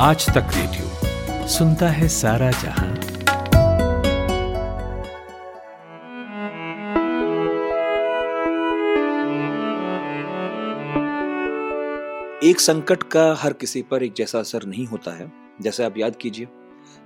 आज 0.00 0.26
तक 0.26 0.50
रेडियो 0.54 1.46
सुनता 1.48 1.88
है 1.88 2.08
सारा 2.08 2.50
जहाँ। 2.50 2.90
एक 12.44 12.60
संकट 12.60 13.02
का 13.02 13.24
हर 13.40 13.52
किसी 13.52 13.82
पर 13.82 14.02
एक 14.02 14.12
जैसा 14.16 14.38
असर 14.38 14.64
नहीं 14.64 14.86
होता 14.86 15.16
है, 15.16 15.30
जैसे 15.60 15.84
आप 15.84 15.98
याद 15.98 16.16
कीजिए। 16.16 16.48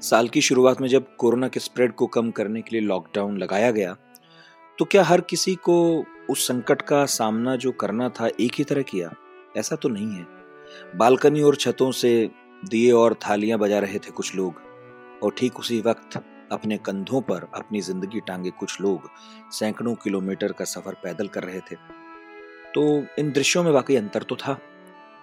साल 0.01 0.29
की 0.29 0.41
शुरुआत 0.41 0.81
में 0.81 0.89
जब 0.89 1.07
कोरोना 1.17 1.49
के 1.49 1.61
स्प्रेड 1.61 1.95
को 1.95 2.07
कम 2.09 2.31
करने 2.31 2.63
के 2.63 2.77
लिए 2.77 2.87
लॉकडाउन 2.89 3.39
लगाया 3.39 3.71
गया 3.71 3.97
तो 4.79 4.85
क्या 4.85 5.05
हर 5.05 5.21
किसी 5.21 5.55
को 5.55 5.79
उस 6.31 6.47
संकट 6.49 6.83
का 6.83 7.05
सामना 7.07 7.57
जो 7.57 7.73
करना 7.73 8.09
था 8.11 8.29
एक 8.41 8.53
ही 8.55 8.65
तरह 8.65 8.83
किया? 8.83 9.13
ऐसा 9.57 9.77
तो 9.77 9.89
नहीं 9.89 10.13
है। 10.13 10.27
बालकनी 10.97 11.43
और 11.43 11.57
छतों 11.57 11.91
से 11.93 12.31
दिए 12.63 12.91
और 12.93 13.15
थालियाँ 13.21 13.59
बजा 13.59 13.79
रहे 13.79 13.99
थे 13.99 14.11
कुछ 14.11 14.35
लोग, 14.35 14.61
और 15.23 15.35
ठीक 15.39 15.59
उसी 15.59 15.81
वक्त 15.81 16.23
अपने 16.53 16.77
कंधों 16.77 17.21
पर 17.21 17.49
अपनी 17.55 17.81
ज़िंदगी 17.81 18.21
टांगे 18.21 18.51
कुछ 18.51 18.81
लोग 18.81 19.09
सैकड़ों 19.53 19.95
किलोमीटर 19.95 20.53
का 20.53 20.65
सफ़र 20.65 20.95
पैदल 20.95 21.29
कर 21.29 21.43
रहे 21.43 21.61
थे। 21.61 21.77
तो 22.75 22.83
इन 23.19 23.31
दृश्यों 23.33 23.63
में 23.65 23.71
वाकई 23.71 23.97
अंतर 23.97 24.23
तो 24.23 24.37
था। 24.37 24.59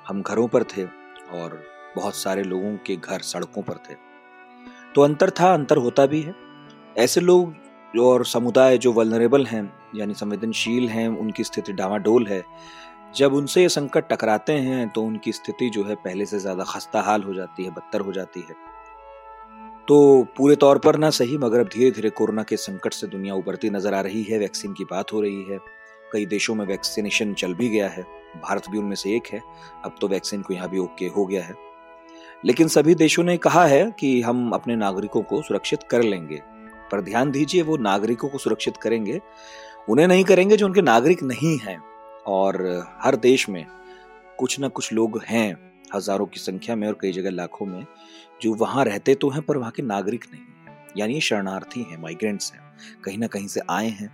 हम 0.08 0.22
घरों 0.22 0.48
पर 0.48 0.64
थे 0.68 0.86
और 1.34 1.62
बहुत 1.96 2.16
सारे 2.16 2.44
लोगों 2.44 2.76
के 2.78 2.96
घर 2.96 3.22
सड़कों 3.24 3.62
पर 3.62 3.78
थे। 3.90 3.96
तो 4.96 5.02
अंतर 5.02 5.30
था, 5.30 5.54
अंतर 5.54 5.78
होता 5.78 6.06
भी 6.06 6.22
है। 6.22 6.34
ऐसे 6.98 7.22
लोग 7.22 8.00
और 8.00 8.26
समुदाय 8.26 8.78
जो 8.78 8.92
वलनरेबल 8.94 9.46
हैं, 9.46 9.72
यानी 9.96 10.14
संवेदनशील 10.14 10.88
हैं, 10.90 11.08
उनकी 11.10 11.44
स्थिति 11.44 11.74
डावाडोल 11.74 12.28
है। 12.28 12.44
जब 13.14 13.34
उनसे 13.34 13.62
ये 13.62 13.70
संकट 13.70 14.08
टकराते 14.10 14.54
हैं 14.54 14.88
तो 14.90 15.04
उनकी 15.04 15.32
स्थिति 15.32 15.70
जो 15.70 15.84
है 15.84 15.96
पहले 15.98 16.26
से 16.26 16.40
ज़्यादा 16.40 16.64
खस्ता 16.64 17.02
हाल 17.02 17.24
हो 17.24 17.34
जाती 17.34 17.64
है, 17.64 17.72
बदतर 17.72 18.02
हो 18.02 18.12
जाती 18.12 18.40
है। 18.40 18.56
तो 19.88 20.28
पूरे 20.38 20.56
तौर 20.56 20.78
पर 20.78 20.98
ना 20.98 21.10
सही, 21.10 21.38
मगर 21.38 21.60
अब 21.60 21.68
धीरे 21.68 21.92
धीरे 21.92 22.10
कोरोना 22.12 22.44
के 22.44 22.58
संकट 22.58 22.94
से 22.94 23.08
दुनिया 23.08 23.36
उभरती 23.36 23.70
नज़र 23.70 23.94
आ 23.94 24.02
रही 24.02 24.24
है, 24.24 24.40
वैक्सीन 24.40 24.74
की 24.74 24.84
बात 24.84 25.14
हो 25.14 25.22
रही 25.22 25.44
है। 25.44 25.58
कई 26.12 26.26
देशों 26.26 26.56
में 26.56 26.66
वैक्सीनेशन 26.66 27.34
चल 27.34 27.54
भी 27.54 27.70
गया 27.70 27.88
है, 27.90 28.04
भारत 28.44 28.70
भी 28.72 28.78
उनमें 28.78 28.96
से 28.96 29.16
एक 29.16 29.28
है, 29.28 29.42
अब 29.86 29.96
तो 30.02 30.08
वैक्सीन 30.08 30.42
को 30.42 30.54
यहाँ 30.54 30.70
भी 30.70 30.80
ओके 30.80 31.08
हो 31.08 31.26
गया 31.26 31.44
है। 31.44 31.56
लेकिन 32.46 32.68
सभी 32.68 32.96
देशों 32.96 33.24
ने 33.24 33.38
कहा 33.38 33.66
है 33.66 33.84
कि 34.00 34.22
हम 34.22 34.50
अपने 34.52 34.76
नागरिकों 34.76 35.22
को 35.22 35.42
सुरक्षित 35.42 35.84
कर 35.84 36.04
लेंगे, 36.04 36.42
पर 36.92 37.02
ध्यान 37.02 37.32
दीजिए 37.32 37.62
वो 37.62 37.78
नागरिकों 37.80 38.30
को 38.30 38.38
सुरक्षित 38.38 38.78
करेंगे, 38.78 39.20
उन्हें 39.90 40.08
नहीं 40.08 40.24
करेंगे 40.24 40.58
जो 40.58 40.66
उनके 40.66 40.82
नागरिक 40.82 41.24
नहीं 41.24 41.58
हैं। 41.58 41.82
और 42.28 42.62
हर 43.02 43.16
देश 43.18 43.48
में 43.50 43.66
कुछ 44.40 44.60
ना 44.60 44.68
कुछ 44.68 44.92
लोग 44.94 45.22
हैं 45.28 45.58
हज़ारों 45.96 46.26
की 46.26 46.40
संख्या 46.40 46.76
में 46.76 46.88
और 46.88 46.98
कई 47.02 47.12
जगह 47.12 47.30
लाखों 47.30 47.66
में, 47.66 47.86
जो 48.42 48.54
वहाँ 48.56 48.86
रहते 48.86 49.16
तो 49.16 49.30
हैं 49.30 49.42
पर 49.42 49.58
वहाँ 49.58 49.72
के 49.72 49.84
नागरिक 49.84 50.26
नहीं 50.32 50.42
है। 50.42 50.78
यानी 50.98 51.14
ये 51.14 51.22
शरणार्थी 51.22 51.82
हैं 51.82 51.98
माइग्रेंट्स 51.98 52.52
हैं, 52.54 52.62
कहीं 53.06 53.18
ना 53.18 53.28
कहीं 53.28 53.48
से 53.48 53.62
आए 53.70 53.90
हैं, 53.90 54.12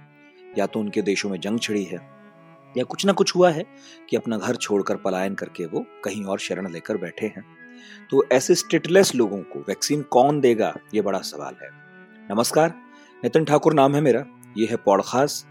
या 0.58 0.66
तो 0.66 0.80
उनके 0.80 1.02
देशों 1.02 1.30
में 1.30 1.40
जंग 1.40 1.60
छिड़ी 1.60 1.84
है, 1.84 2.00
या 2.76 2.84
कुछ 2.84 3.06
ना 3.06 3.14
कुछ 3.14 3.36
हुआ 3.36 3.50
है 3.52 3.66
कि 4.10 4.18
अपना 4.18 4.38
घर 4.38 4.56
छोड़कर 4.58 4.96
पलायन 4.98 5.36
करके 5.36 5.66
वो 5.66 5.86
कहीं 6.04 6.24
और 6.26 6.40
शरण 6.40 6.72
लेकर 6.72 6.98
बैठे 6.98 7.26
हैं। 7.28 7.46
तो 8.12 8.24
ऐसे 8.32 8.56
स्टेटलेस 8.56 9.14
लोगों 9.16 9.42
को 9.44 9.60
वैक्सीन 9.60 10.02
कौन 10.12 10.40
देगा, 10.42 10.74
ये 10.94 11.02
बड़ा 11.02 11.20
सवाल 11.22 11.56
है। 11.62 11.70
नमस्कार, 12.30 12.74
नितिन 13.24 13.46
ठाकुर 13.46 13.74
नाम 13.74 13.96
है 13.96 14.02
मेरा, 14.02 14.26
ये 14.58 14.68
है 14.68 14.76
पौड़खास 14.78 15.46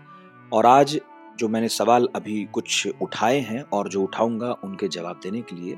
और 0.52 0.66
आज 0.66 0.98
जो 1.38 1.48
मैंने 1.48 1.68
सवाल 1.68 2.08
अभी 2.16 2.44
कुछ 2.52 2.86
उठाए 3.02 3.38
हैं 3.40 3.62
और 3.72 3.88
जो 3.88 4.02
उठाऊँगा 4.02 4.52
उनके 4.64 4.88
जवाब 4.88 5.20
देने 5.22 5.40
के 5.42 5.56
लिए, 5.56 5.76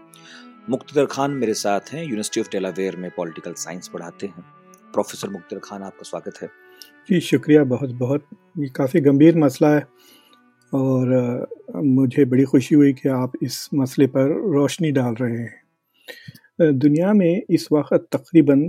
मुख्तर 0.71 1.07
खान 1.07 1.31
मेरे 1.33 1.55
साथ 1.55 1.93
हैं 1.93 2.03
यूनिवर्सिटी 2.03 2.41
ऑफ़ 2.41 2.49
डेलावेयर 2.53 2.97
में 2.97 3.11
पॉलिटिकल 3.17 3.53
साइंस 3.55 3.89
पढ़ाते 3.89 4.27
हैं। 4.27 4.45
प्रोफेसर 4.95 5.29
मुख्तर 5.29 5.59
खान, 5.59 5.83
आपका 5.83 6.03
स्वागत 6.03 6.43
है। 6.43 6.49
जी, 7.09 7.21
शुक्रिया 7.21 7.65
बहुत 7.65 7.91
बहुत। 7.95 8.25
ये 8.59 8.69
काफ़ी 8.69 9.01
गंभीर 9.01 9.37
मसला 9.39 9.69
है 9.75 9.87
और 10.73 11.47
मुझे 11.77 12.25
बड़ी 12.25 12.45
खुशी 12.45 12.75
हुई 12.75 12.93
कि 12.93 13.09
आप 13.09 13.33
इस 13.43 13.69
मसले 13.75 14.07
पर 14.07 14.33
रोशनी 14.55 14.91
डाल 14.93 15.15
रहे 15.15 15.39
हैं। 15.39 16.79
दुनिया 16.79 17.13
में 17.13 17.43
इस 17.51 17.69
वक्त 17.73 18.09
तकरीबन 18.13 18.69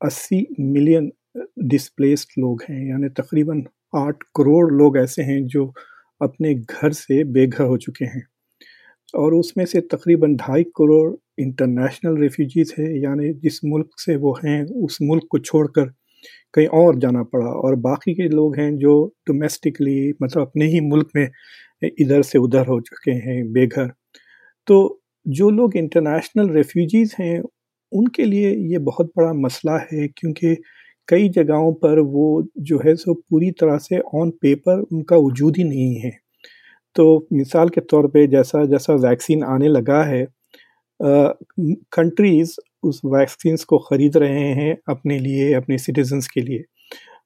अस्सी 0.00 0.46
मिलियन 0.60 1.10
डिस्प्लेस्ड 1.58 2.28
लोग 2.38 2.62
हैं, 2.68 2.88
यानी 2.88 3.08
तकरीबन 3.08 3.62
आठ 3.92 4.22
करोड़ 4.36 4.72
लोग 4.72 4.98
ऐसे 4.98 5.22
हैं 5.22 5.44
जो 5.46 5.66
अपने 6.20 6.54
घर 6.54 6.92
से 6.92 7.22
बेघर 7.24 7.64
हो 7.64 7.76
चुके 7.78 8.04
हैं। 8.04 8.22
और 9.14 9.34
उसमें 9.34 9.64
से 9.66 9.80
तकरीबन 9.92 10.36
ढाई 10.36 10.64
करोड़ 10.78 11.14
इंटरनेशनल 11.40 12.18
रेफ्यूजीज 12.22 12.74
है, 12.78 12.86
यानी 13.02 13.32
जिस 13.34 13.60
मुल्क 13.64 13.90
से 13.98 14.16
वो 14.16 14.34
हैं, 14.44 14.64
उस 14.66 14.98
मुल्क 15.02 15.24
को 15.30 15.38
छोड़कर 15.40 15.86
कहीं 16.54 16.66
और 16.68 16.98
जाना 17.00 17.22
पड़ा। 17.24 17.46
और 17.48 17.76
बाकी 17.80 18.14
के 18.14 18.28
लोग 18.30 18.56
हैं 18.58 18.76
जो 18.78 18.94
डोमेस्टिकली 19.28 20.12
मतलब 20.22 20.42
अपने 20.42 20.66
ही 20.66 20.80
मुल्क 20.82 21.08
में 21.16 21.28
इधर 22.00 22.22
से 22.24 22.38
उधर 22.38 22.66
हो 22.68 22.80
चुके 22.82 23.12
हैं, 23.12 23.52
बेघर। 23.52 23.92
तो 24.66 25.00
जो 25.26 25.50
लोग 25.50 25.76
इंटरनेशनल 25.76 26.50
रेफ्यूजीज 26.50 27.14
हैं, 27.20 27.42
उनके 27.92 28.24
लिए 28.24 28.50
ये 28.72 28.78
बहुत 28.80 29.12
बड़ा 29.18 29.32
मसला 29.36 29.78
है, 29.92 30.08
क्योंकि 30.08 30.56
कई 31.08 31.28
जगहों 31.30 31.72
पर 31.82 31.98
वो 32.00 32.26
जो 32.60 32.78
है 32.86 32.94
सो 32.96 33.14
पूरी 33.14 33.50
तरह 33.60 33.78
से 33.80 33.98
ऑन 34.16 34.30
पेपर 34.42 34.80
उनका 34.82 35.16
वजूद 35.18 35.56
ही 35.58 35.64
नहीं 35.64 35.94
है। 36.00 36.10
तो 36.96 37.06
मिसाल 37.32 37.68
के 37.70 37.80
तौर 37.82 38.06
पे 38.10 38.26
जैसा 38.28 38.64
जैसा 38.66 38.94
वैक्सीन 39.08 39.44
आने 39.46 39.68
लगा 39.68 40.02
है 40.04 40.26
कंट्रीज़ 41.00 42.54
उस 42.84 43.00
वैक्सीन 43.06 43.56
को 43.68 43.78
ख़रीद 43.90 44.16
रहे 44.18 44.44
हैं 44.54 44.76
अपने 44.90 45.18
लिए 45.20 45.52
अपने 45.54 45.78
सिटीजन्स 45.78 46.28
के 46.28 46.40
लिए। 46.42 46.64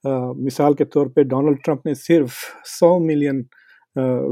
आ, 0.06 0.32
मिसाल 0.36 0.74
के 0.74 0.84
तौर 0.86 1.08
पे 1.16 1.24
डोनाल्ड 1.26 1.58
ट्रंप 1.64 1.82
ने 1.86 1.94
सिर्फ़ 1.96 2.34
100 2.68 2.98
मिलियन 3.00 3.44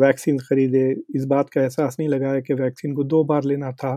वैक्सीन 0.01 0.39
ख़रीदे। 0.41 0.85
इस 1.17 1.25
बात 1.27 1.51
का 1.51 1.63
एहसास 1.63 1.97
नहीं 2.01 2.09
लगाया 2.11 2.41
कि 2.43 2.55
वैक्सीन 2.57 2.95
को 2.95 3.05
दो 3.07 3.25
बार 3.25 3.45
लेना 3.45 3.73
था। 3.75 3.97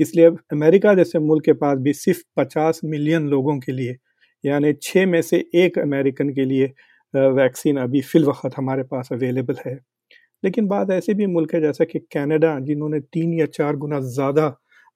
इसलिए 0.00 0.26
अमेरिका 0.52 0.94
जैसे 0.94 1.18
मुल्क 1.20 1.44
के 1.44 1.52
पास 1.56 1.78
भी 1.80 1.92
सिर्फ़ 1.94 2.22
50 2.38 2.80
मिलियन 2.86 3.28
लोगों 3.30 3.58
के 3.60 3.72
लिए 3.72 3.96
यानी 4.46 4.72
छः 4.82 5.06
में 5.06 5.20
से 5.22 5.44
एक 5.56 5.78
अमेरिकन 5.78 6.30
के 6.34 6.44
लिए 6.46 6.66
वैक्सीन 7.14 7.76
अभी 7.78 8.00
फिल 8.02 8.24
वक्त 8.26 8.54
हमारे 8.56 8.82
पास 8.84 9.08
अवेलेबल 9.12 9.56
है। 9.66 9.74
लेकिन 10.42 10.66
बात 10.68 10.90
ऐसे 10.92 11.14
भी 11.14 11.26
मुल्क 11.28 11.54
है, 11.54 11.60
जैसा 11.60 11.84
कि 11.86 11.98
कनाडा, 12.14 12.58
जिन्होंने 12.60 13.00
तीन 13.02 13.34
या 13.34 13.46
चार 13.48 13.76
गुना 13.78 14.00
ज़्यादा 14.02 14.46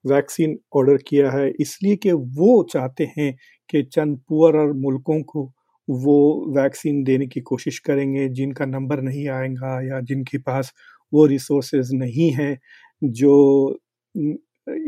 वैक्सीन 0.05 0.59
ऑर्डर 0.77 0.97
किया 1.09 1.31
है, 1.33 1.51
इसलिए 1.61 1.97
कि 1.99 2.13
वो 2.13 2.63
चाहते 2.73 3.11
हैं 3.19 3.35
कि 3.71 3.83
चंद 3.85 4.19
पुअर 4.29 4.57
और 4.59 4.73
मुल्कों 4.79 5.23
को 5.25 5.45
वो 5.89 6.17
वैक्सीन 6.57 7.03
देने 7.05 7.27
की 7.29 7.41
कोशिश 7.43 7.79
करेंगे, 7.81 8.29
जिनका 8.31 8.67
नंबर 8.67 9.01
नहीं 9.03 9.29
आएगा 9.31 9.81
या 9.87 10.01
जिनके 10.03 10.39
पास 10.41 10.73
वो 11.13 11.27
रिसोर्स 11.27 11.71
नहीं 11.95 12.31
हैं, 12.33 12.59
जो 13.03 13.79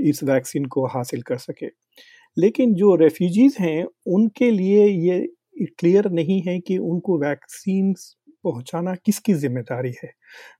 इस 0.05 0.23
वैक्सीन 0.25 0.65
को 0.67 0.87
हासिल 0.89 1.23
कर 1.23 1.39
सके। 1.39 1.67
लेकिन 2.37 2.75
जो 2.75 2.95
रेफ्यूजीज़ 2.97 3.57
हैं, 3.61 3.85
उनके 4.09 4.51
लिए 4.51 4.87
ये 4.87 5.27
क्लियर 5.79 6.11
नहीं 6.11 6.41
है 6.43 6.59
कि 6.61 6.79
उनको 6.81 7.19
वैक्सीन 7.21 7.93
पहुंचाना 8.45 8.95
किसकी 8.97 9.35
ज़िम्मेदारी 9.35 9.93
है। 10.03 10.11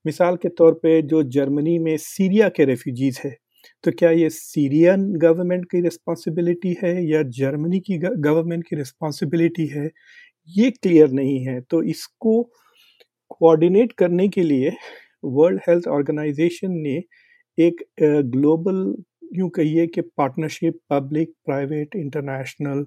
मिसाल 0.07 0.37
के 0.37 0.49
तौर 0.51 0.73
पे 0.83 1.01
जो 1.05 1.23
जर्मनी 1.31 1.79
में 1.81 1.97
सीरिया 1.99 2.49
के 2.51 2.65
रेफ्यूजीज़ 2.65 3.19
है 3.25 3.37
तो 3.85 3.91
क्या 3.93 4.11
ये 4.11 4.29
सीरियन 4.31 5.05
गवर्नमेंट 5.19 5.65
की 5.71 5.81
रिस्पॉन्सिबिलिटी 5.81 6.77
है 6.83 6.95
या 7.07 7.23
जर्मनी 7.33 7.79
की 7.81 7.99
गवर्नमेंट 7.99 8.65
की 8.69 8.77
रिस्पॉन्सिबिलिटी 8.77 9.67
है, 9.67 9.91
ये 10.49 10.71
क्लियर 10.73 11.11
नहीं 11.13 11.39
है। 11.47 11.61
तो 11.63 11.83
इसको 11.85 12.43
कोऑर्डिनेट 13.31 13.93
करने 13.99 14.29
के 14.29 14.43
लिए 14.43 14.73
वर्ल्ड 15.27 15.61
हेल्थ 15.69 15.87
ऑर्गेनाइजेशन 15.89 16.73
ने 16.79 16.97
एक 17.59 17.83
ग्लोबल 18.27 18.83
यूँ 19.33 19.49
कहिए 19.51 19.87
कि 19.87 20.01
partnership 20.01 20.79
public 20.91 21.33
private 21.47 21.97
international 21.97 22.87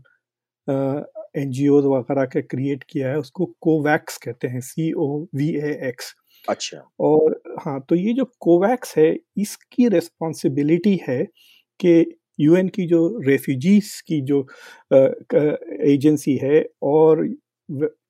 N 1.37 1.51
G 1.51 1.67
वगैरह 1.69 2.25
का 2.25 2.41
क्रिएट 2.41 2.83
किया 2.89 3.09
है 3.09 3.17
उसको 3.19 3.45
कोवैक्स 3.61 4.17
कहते 4.17 4.47
हैं 4.47 4.59
सी 4.61 4.91
ओ 4.93 5.07
वी 5.35 5.49
ए 5.57 5.79
एक्स 5.87 6.13
अच्छा। 6.45 6.77
और 6.99 7.41
हाँ 7.61 7.79
तो 7.89 7.95
ये 7.95 8.13
जो 8.13 8.25
कोवैक्स 8.39 8.97
है 8.97 9.15
इसकी 9.37 9.87
रिस्पॉन्सिबिलिटी 9.89 10.99
है 11.09 11.23
कि 11.79 12.15
यूएन 12.39 12.67
की 12.67 12.85
जो 12.87 13.07
रेफ्यूजीज 13.27 13.99
की 14.07 14.21
जो 14.21 14.45
एजेंसी 15.91 16.35
है 16.43 16.63
और 16.83 17.27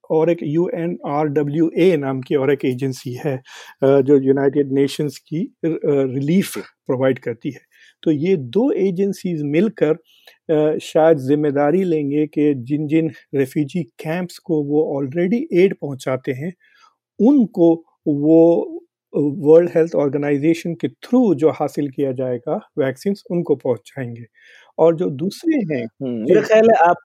और 0.10 0.30
एक 0.30 0.40
U 0.44 0.68
N 0.76 0.98
R 1.08 1.28
W 1.28 1.70
A 1.78 1.96
नाम 1.98 2.22
की 2.22 2.36
और 2.36 2.52
एक 2.52 2.66
एजेंसी 2.66 3.14
है 3.26 3.36
जो 3.84 4.20
यूनाइटेड 4.22 4.72
नेशंस 4.72 5.18
की 5.18 5.40
रिलीफ 5.66 6.58
प्रोवाइड 6.58 7.20
करती 7.20 7.52
है। 7.52 7.62
तो 8.04 8.12
ये 8.12 8.36
दो 8.58 8.72
एजेंसीज 8.72 9.42
मिलकर 9.44 9.98
शायद 10.80 11.18
ज़िम्मेदारी 11.20 11.84
लेंगे 11.84 12.26
कि 12.28 12.54
जिन 12.54 12.88
जिन 12.88 13.12
रेफ्यूजी 13.36 13.84
कैंप्स 14.00 14.38
को 14.40 14.62
वो 14.64 14.84
ऑलरेडी 14.98 15.48
एड 15.54 15.76
पहुंचाते 15.82 16.32
हैं 16.34 16.54
उनको 17.20 17.74
वो 18.08 18.82
वर्ल्ड 19.14 19.70
हेल्थ 19.76 19.96
ऑर्गेनाइजेशन 19.96 20.74
के 20.74 20.88
थ्रू 20.88 21.34
जो 21.36 21.50
हासिल 21.60 21.90
किया 21.90 22.12
जाएगा 22.12 22.56
वैक्सीन 22.80 23.16
उनको 23.32 23.56
पहुंचाएँगे। 23.56 24.26
और 24.78 24.96
जो 24.96 25.10
दूसरे 25.12 25.58
हैं 25.72 25.84
हम्म, 25.86 26.24
मेरा 26.24 26.42
ख्याल 26.42 26.70
है 26.72 26.78
आप 26.88 26.98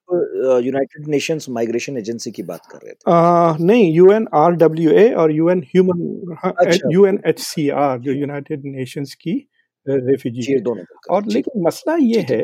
यूनाइटेड 0.65 1.09
नेशंस 1.09 1.47
माइग्रेशन 1.51 1.97
एजेंसी 1.97 2.31
की 2.31 2.43
बात 2.43 2.67
कर 2.71 2.79
रहे 2.79 2.93
थे। 2.93 3.11
आ, 3.11 3.57
नहीं 3.61 3.93
यूएन 3.95 4.27
आर 4.35 4.53
डब्ल्यू 4.55 4.91
ए 4.93 5.09
और 5.15 5.33
UN 5.33 5.63
human 5.69 6.91
UN 6.93 7.21
H 7.27 7.39
C 7.41 7.69
R 7.79 7.99
जो 8.01 8.13
यूनाइटेड 8.13 8.65
नेशंस 8.67 9.15
की 9.15 9.35
रेफ्यूजी 9.87 10.57
और 11.11 11.27
लेकिन 11.27 11.63
मसला 11.67 11.97
ये 11.97 12.21
है 12.31 12.43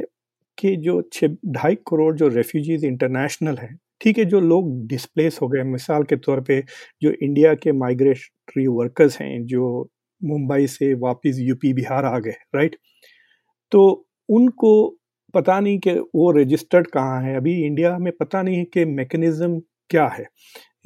कि 0.59 0.77
जो 0.77 1.03
छः 1.13 1.37
ढाई 1.47 1.75
करोड़ 1.89 2.15
जो 2.17 2.29
रेफ्यूजीज 2.29 2.85
इंटरनेशनल 2.85 3.57
हैं 3.57 3.77
ठीक 4.01 4.19
है 4.19 4.25
जो 4.25 4.41
लोग 4.41 4.87
डिस्प्लेस 4.87 5.39
हो 5.43 5.49
गए 5.49 5.63
मिसाल 5.63 6.03
के 6.03 6.17
तौर 6.17 6.41
पे 6.41 6.63
जो 7.03 7.13
इंडिया 7.23 7.55
के 7.55 7.73
माइग्रेटरी 7.73 8.67
वर्कर्स 8.67 9.21
हैं 9.21 9.47
जो 9.47 9.91
मुंबई 10.23 10.67
से 10.67 10.95
वापस 10.95 11.37
यूपी 11.41 11.73
बिहार 11.75 12.05
आ 12.05 12.19
गए 12.19 12.35
राइट 12.55 12.77
तो 13.73 13.83
उनको 14.29 14.73
पता 15.35 15.61
नहीं 15.61 15.79
कि 15.79 15.93
वो 16.15 16.31
रजिस्टर्ड 16.33 16.87
कहाँ 16.87 17.23
है। 17.23 17.37
अभी 17.37 17.55
इंडिया 17.67 17.99
में 17.99 18.13
पता 18.21 18.43
नहीं 18.43 18.59
है 18.59 18.65
कि 18.65 18.85
मैकेनिज्म 18.85 19.61
क्या 19.91 20.07
है। 20.09 20.27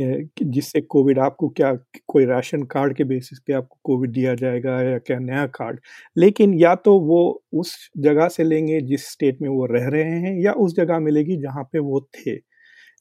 जिससे 0.01 0.81
कोविड 0.83 1.19
आपको 1.21 1.49
क्या, 1.51 1.73
कोई 2.09 2.25
राशन 2.27 2.63
कार्ड 2.67 2.97
के 2.97 3.05
बेसिस 3.05 3.39
पे 3.47 3.53
आपको 3.55 3.79
कोविड 3.85 4.13
दिया 4.13 4.35
जाएगा 4.37 4.81
या 4.83 4.99
क्या 5.01 5.19
नया 5.21 5.47
कार्ड? 5.55 5.81
लेकिन 6.17 6.55
या 6.57 6.75
तो 6.77 6.99
वो 7.03 7.21
उस 7.55 7.75
जगह 7.99 8.29
से 8.31 8.45
लेंगे 8.45 8.81
जिस 8.83 9.09
स्टेट 9.11 9.39
में 9.43 9.49
वो 9.51 9.67
रह 9.69 9.89
रहे 9.91 10.19
हैं 10.21 10.37
या 10.41 10.53
उस 10.59 10.75
जगह 10.77 10.99
मिलेगी 11.01 11.37
जहाँ 11.43 11.65
पे 11.73 11.79
वो 11.81 12.01
थे। 12.17 12.37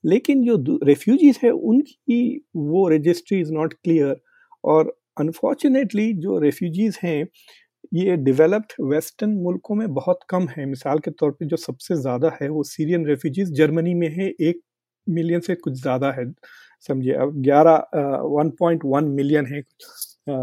लेकिन 0.03 0.43
जो 0.45 0.79
रेफ्यूजीज 0.85 1.39
है, 1.43 1.51
उनकी 1.51 2.45
वो 2.57 2.87
रजिस्ट्री 2.89 3.39
इज़ 3.41 3.51
नॉट 3.53 3.73
क्लियर 3.75 4.15
और 4.63 4.93
अनफॉर्चुनेटली 5.19 6.13
जो 6.17 6.39
रेफ्यूजीज 6.39 6.99
हैं, 7.03 7.27
ये 7.93 8.15
डेवलप्ड 8.19 8.73
वेस्टर्न 8.85 9.31
मुल्कों 9.39 9.75
में 9.75 9.93
बहुत 9.93 10.19
कम 10.29 10.47
है। 10.49 10.65
मिसाल 10.67 10.99
के 11.01 11.11
तौर 11.13 11.31
पे 11.33 11.45
जो 11.47 11.57
सबसे 11.57 11.95
ज़्यादा 11.97 12.31
है 12.41 12.49
वो 12.49 12.63
सीरियन 12.65 13.05
रेफ्यूजीज 13.07 13.51
जर्मनी 13.57 13.93
में 13.95 14.09
है 14.15 14.29
एक 14.41 14.61
मिलियन 15.11 15.39
से 15.41 15.55
कुछ 15.57 15.73
ज़्यादा 15.75 16.11
है, 16.11 16.25
समझिए। 16.89 17.13
अब 17.15 17.41
ग्यारह 17.43 17.87
वन 18.29 18.49
पॉइंट 18.59 18.81
वन 18.85 19.05
मिलियन 19.11 19.45
है 19.47 19.61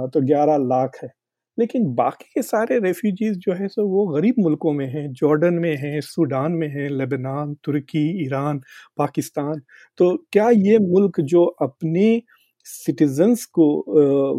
तो 0.08 0.20
ग्यारह 0.22 0.56
लाख 0.66 0.98
है। 1.02 1.10
लेकिन 1.58 1.84
बाकी 1.94 2.24
के 2.34 2.42
सारे 2.42 2.78
रेफ्यूजीज 2.80 3.36
जो 3.38 3.52
है, 3.54 3.68
सो 3.68 3.86
वो 3.88 4.06
गरीब 4.08 4.34
मुल्कों 4.38 4.72
में 4.72 4.86
हैं, 4.86 5.12
जॉर्डन 5.12 5.54
में 5.56 5.76
हैं, 5.76 6.00
सूडान 6.02 6.52
में 6.52 6.68
हैं, 6.68 6.88
लेबनान, 6.90 7.54
तुर्की, 7.64 8.02
ईरान, 8.24 8.60
पाकिस्तान। 8.98 9.60
तो 9.98 10.16
क्या 10.32 10.48
ये 10.50 10.78
मुल्क 10.80 11.20
जो 11.22 11.44
अपने 11.62 12.20
सिटीजन्स 12.66 13.44
को 13.54 13.66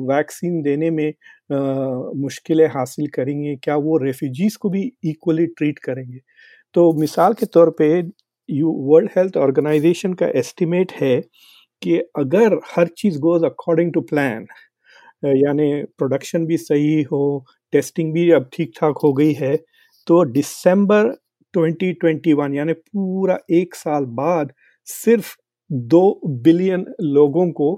वैक्सीन 0.07 0.61
देने 0.61 0.89
में 0.91 1.13
मुश्किलें 2.21 2.67
हासिल 2.69 3.07
करेंगे, 3.09 3.55
क्या 3.55 3.75
वो 3.77 3.97
रेफ्यूजीज 3.97 4.55
को 4.55 4.69
भी 4.69 4.91
इक्वली 5.05 5.45
ट्रीट 5.47 5.79
करेंगे? 5.79 6.19
तो 6.75 6.91
मिसाल 6.93 7.33
के 7.33 7.45
तौर 7.47 7.69
पे 7.79 8.01
यू, 8.49 8.71
वर्ल्ड 8.89 9.09
हेल्थ 9.17 9.37
ऑर्गेनाइजेशन 9.37 10.13
का 10.21 10.27
एस्टिमेट 10.39 10.91
है 11.01 11.19
कि 11.81 11.97
अगर 12.19 12.59
हर 12.75 12.87
चीज़ 12.97 13.19
गोज 13.21 13.43
अकॉर्डिंग 13.45 13.93
टू 13.93 14.01
प्लान 14.11 14.45
यानी 15.25 15.71
प्रोडक्शन 15.97 16.45
भी 16.47 16.57
सही 16.57 17.01
हो, 17.03 17.45
टेस्टिंग 17.73 18.13
भी 18.13 18.29
अब 18.31 18.49
ठीक 18.53 18.71
ठाक 18.79 18.99
हो 19.03 19.13
गई 19.13 19.33
है 19.35 19.55
तो 20.07 20.23
दिसंबर 20.33 21.11
2021 21.53 22.55
यानी 22.55 22.73
पूरा 22.73 23.37
एक 23.51 23.75
साल 23.75 24.05
बाद 24.21 24.53
सिर्फ़ 24.87 25.35
दो 25.93 26.03
बिलियन 26.43 26.85
लोगों 27.03 27.49
को 27.61 27.73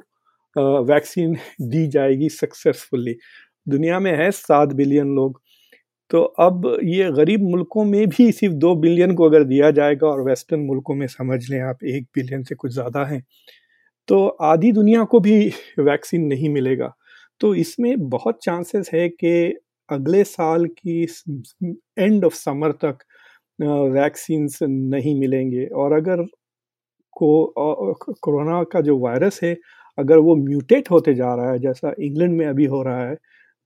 वैक्सीन 0.86 1.36
दी 1.72 1.88
जाएगी 1.90 2.30
सक्सेसफुली। 2.30 3.16
दुनिया 3.68 4.00
में 4.00 4.12
है 4.18 4.30
सात 4.32 4.74
बिलियन 4.76 5.16
लोग। 5.16 5.42
तो 6.12 6.22
अब 6.42 6.66
ये 6.86 7.12
गरीब 7.14 7.42
मुल्कों 7.46 7.84
में 7.86 8.08
भी 8.10 8.32
सिर्फ़ 8.34 8.56
दो 8.58 8.76
बिलियन 8.78 9.14
को 9.16 9.26
अगर 9.26 9.44
दिया 9.46 9.70
जाएगा 9.72 10.08
और 10.08 10.22
वेस्टर्न 10.24 10.62
मुल्कों 10.62 10.96
में 10.96 11.08
समझ 11.10 11.40
लें 11.50 11.60
आप, 11.62 11.84
एक 11.86 12.06
बिलियन 12.16 12.44
से 12.44 12.56
कुछ 12.56 12.72
ज़्यादा 12.74 13.06
हैं 13.08 13.24
तो 14.08 14.28
आधी 14.44 14.72
दुनिया 14.74 15.04
को 15.06 15.20
भी 15.22 15.38
वैक्सीन 15.82 16.26
नहीं 16.28 16.50
मिलेगा। 16.52 16.94
तो 17.42 17.54
इसमें 17.56 18.10
बहुत 18.10 18.40
चांसेस 18.44 18.90
है 18.94 19.08
कि 19.12 19.54
अगले 19.90 20.24
साल 20.26 20.66
की 20.78 21.04
एंड 22.00 22.26
ऑफ़ 22.26 22.34
समर 22.36 22.72
तक 22.84 23.00
वैक्सीन 23.94 24.48
नहीं 24.88 25.16
मिलेंगे। 25.20 25.66
और 25.68 25.94
अगर 25.94 26.24
को 27.16 28.14
कोरोना 28.22 28.64
का 28.74 28.82
जो 28.82 28.98
वायरस 29.00 29.40
है, 29.44 29.56
अगर 29.98 30.18
वो 30.20 30.36
म्यूटेट 30.38 30.92
होते 30.92 31.14
जा 31.16 31.34
रहा 31.36 31.52
है, 31.52 31.60
जैसा 31.60 31.94
इंग्लैंड 32.02 32.38
में 32.38 32.46
अभी 32.48 32.66
हो 32.68 32.82
रहा 32.84 33.06
है 33.06 33.16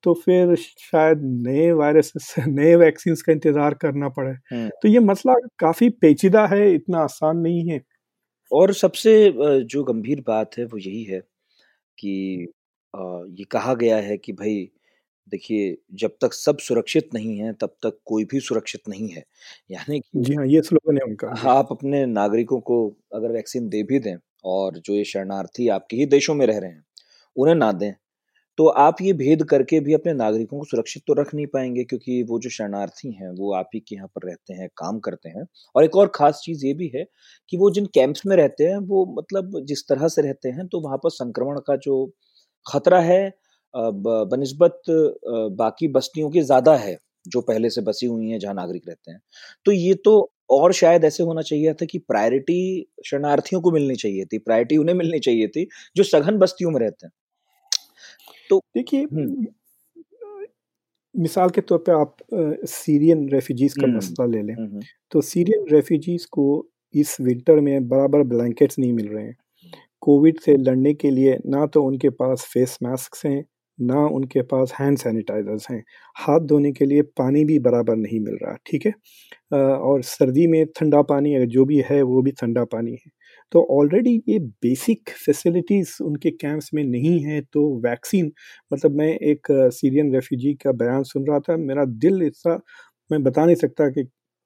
तो 0.03 0.13
फिर 0.15 0.55
शायद 0.57 1.21
नए 1.47 1.71
वायरस 1.73 2.13
नए 2.39 2.75
वैक्सीन 2.77 3.15
का 3.25 3.31
इंतज़ार 3.33 3.73
करना 3.81 4.09
पड़े। 4.11 4.33
तो 4.73 4.87
ये 4.89 4.99
मसला 5.01 5.33
काफ़ी 5.59 5.89
पेचीदा 6.01 6.45
है 6.47 6.73
इतना 6.73 6.99
आसान 7.01 7.37
नहीं 7.39 7.69
है। 7.69 7.81
और 8.51 8.73
सबसे 8.75 9.13
जो 9.65 9.83
गंभीर 9.85 10.21
बात 10.27 10.57
है 10.59 10.65
वो 10.65 10.77
यही 10.79 11.03
है 11.05 11.19
कि 11.97 12.13
ये 12.93 13.45
कहा 13.51 13.73
गया 13.75 13.97
है 13.99 14.17
कि 14.19 14.33
भाई 14.33 14.69
देखिए 15.31 15.77
जब 15.95 16.11
तक 16.21 16.33
सब 16.35 16.57
सुरक्षित 16.59 17.09
नहीं 17.13 17.37
है 17.37 17.53
तब 17.55 17.75
तक 17.83 17.99
कोई 18.07 18.25
भी 18.25 18.39
सुरक्षित 18.41 18.89
नहीं 18.89 19.09
है। 19.09 19.23
यानी 19.71 19.99
कि 20.01 20.21
जी 20.21 20.35
हाँ 20.35 20.45
ये 20.47 20.61
स्लोगन 20.63 20.97
है 20.97 21.05
उनका। 21.05 21.29
आप 21.51 21.69
अपने 21.71 22.05
नागरिकों 22.07 22.59
को 22.61 22.77
अगर 23.15 23.31
वैक्सीन 23.33 23.69
दे 23.69 23.83
भी 23.85 23.99
दें 24.01 24.15
और 24.45 24.79
जो 24.79 24.95
ये 24.95 25.03
शरणार्थी 25.05 25.67
आपके 25.71 25.97
ही 25.97 26.05
देशों 26.07 26.35
में 26.35 26.45
रह 26.47 26.59
रहे 26.59 26.71
हैं 26.71 26.83
उन्हें 27.35 27.55
ना 27.57 27.71
दें 27.73 27.93
तो 28.57 28.67
आप 28.79 29.01
ये 29.01 29.13
भेद 29.15 29.43
करके 29.49 29.79
भी 29.79 29.93
अपने 29.93 30.13
नागरिकों 30.13 30.57
को 30.59 30.65
सुरक्षित 30.65 31.03
तो 31.07 31.13
रख 31.13 31.33
नहीं 31.35 31.45
पाएँगे, 31.47 31.83
क्योंकि 31.85 32.21
वो 32.23 32.39
जो 32.39 32.49
शरणार्थी 32.51 33.11
हैं, 33.13 33.29
वो 33.31 33.53
आप 33.55 33.69
ही 33.73 33.79
के 33.81 33.95
यहाँ 33.95 34.07
पर 34.09 34.27
रहते 34.27 34.53
हैं, 34.53 34.67
काम 34.77 34.99
करते 35.01 35.29
हैं। 35.29 35.45
और 35.75 35.83
एक 35.83 35.95
और 35.97 36.11
खास 36.15 36.41
चीज़ 36.45 36.65
ये 36.65 36.73
भी 36.73 36.91
है 36.95 37.05
कि 37.51 37.57
वो 37.57 37.69
जिन 37.71 37.85
कैंप्स 37.95 38.25
में 38.27 38.35
रहते 38.37 38.63
हैं, 38.65 38.77
वो 38.79 39.05
मतलब 39.19 39.59
जिस 39.65 39.87
तरह 39.89 40.07
से 40.09 40.21
रहते 40.23 40.49
हैं 40.49 40.67
तो 40.67 40.79
वहाँ 40.81 40.97
पर 41.03 41.09
संक्रमण 41.11 41.59
का 41.67 41.75
जो 41.77 42.05
खतरा 42.65 42.99
है 43.01 43.31
बनस्बत 43.73 44.81
बाकी 45.53 45.87
बस्तियों 45.89 46.29
की 46.31 46.41
ज़्यादा 46.43 46.75
है, 46.77 46.97
जो 47.25 47.41
पहले 47.43 47.69
से 47.69 47.81
बसी 47.83 48.05
हुई 48.07 48.29
हैं, 48.29 48.39
जहाँ 48.39 48.53
नागरिक 48.55 48.83
रहते 48.87 49.11
हैं। 49.11 49.19
तो 49.65 49.71
ये 49.71 49.93
तो 50.05 50.31
और 50.51 50.73
शायद 50.73 51.05
ऐसे 51.05 51.23
होना 51.23 51.41
चाहिए 51.43 51.73
था 51.73 51.85
कि 51.87 51.97
प्रायोरिटी 52.01 52.85
शरणार्थियों 53.05 53.61
को 53.61 53.71
मिलनी 53.71 53.95
चाहिए 53.97 54.25
थी, 54.25 54.37
प्रायोरिटी 54.39 54.77
उन्हें 54.77 54.95
मिलनी 54.97 55.19
चाहिए 55.21 55.47
थी, 55.49 55.67
जो 55.95 56.03
सघन 56.05 56.37
बस्तियों 56.39 56.71
में 56.71 56.79
रहते 56.81 57.05
हैं। 57.05 57.11
तो 58.49 58.59
देखिए। 58.75 59.05
मिसाल 61.15 61.49
के 61.49 61.61
तौर 61.61 61.77
पे 61.87 61.91
आप 61.91 62.15
सीरियन 62.67 63.27
रेफ्यूजीज 63.29 63.73
का 63.75 63.87
मसला 63.87 64.25
ले 64.27 64.41
लें। 64.41 64.55
तो 65.11 65.21
सीरियन 65.23 65.65
रेफ्यूजीज 65.71 66.25
को 66.27 66.45
इस 66.93 67.17
विंटर 67.21 67.59
में 67.61 67.87
बराबर 67.87 68.23
ब्लैंकेट्स 68.25 68.79
नहीं 68.79 68.93
मिल 68.93 69.07
रहे 69.07 69.23
हैं। 69.23 69.35
कोविड 70.03 70.39
से 70.39 70.55
लड़ने 70.57 70.93
के 70.93 71.09
लिए 71.11 71.37
ना 71.47 71.65
तो 71.65 71.83
उनके 71.83 72.09
पास 72.11 72.47
फेस 72.53 72.77
मास्क 72.83 73.15
हैं 73.25 73.43
ना 73.79 74.05
उनके 74.07 74.41
पास 74.43 74.73
हैंड 74.79 74.97
सैनिटाइजर्स 74.97 75.69
हैं। 75.69 75.83
हाथ 76.15 76.39
धोने 76.47 76.71
के 76.71 76.85
लिए 76.85 77.01
पानी 77.17 77.43
भी 77.45 77.57
बराबर 77.59 77.95
नहीं 77.95 78.19
मिल 78.19 78.37
रहा 78.43 78.55
ठीक 78.67 78.85
है? 78.85 78.93
और 79.53 80.01
सर्दी 80.03 80.47
में 80.47 80.65
ठंडा 80.77 81.01
पानी 81.03 81.33
अगर 81.35 81.45
जो 81.47 81.65
भी 81.65 81.81
है 81.89 82.01
वो 82.03 82.21
भी 82.21 82.31
ठंडा 82.31 82.63
पानी 82.65 82.91
है। 82.93 83.11
तो 83.53 83.61
ऑलरेडी 83.71 84.15
ये 84.29 84.39
बेसिक 84.63 85.09
फैसिलिटीज़ 85.25 85.91
उनके 86.03 86.31
कैंप्स 86.33 86.69
में 86.73 86.83
नहीं 86.85 87.19
है 87.25 87.41
तो 87.53 87.67
वैक्सीन 87.81 88.31
मतलब 88.71 88.95
मैं 88.97 89.07
एक 89.31 89.47
सीरियन 89.73 90.13
रेफ्यूजी 90.13 90.53
का 90.63 90.71
बयान 90.73 91.03
सुन 91.03 91.27
रहा 91.27 91.39
था, 91.39 91.57
मेरा 91.57 91.85
दिल 91.85 92.23
ऐसा 92.23 92.59
मैं 93.09 93.23
बता 93.23 93.45
नहीं 93.45 93.55
सकता 93.57 93.89
कि 93.89 94.03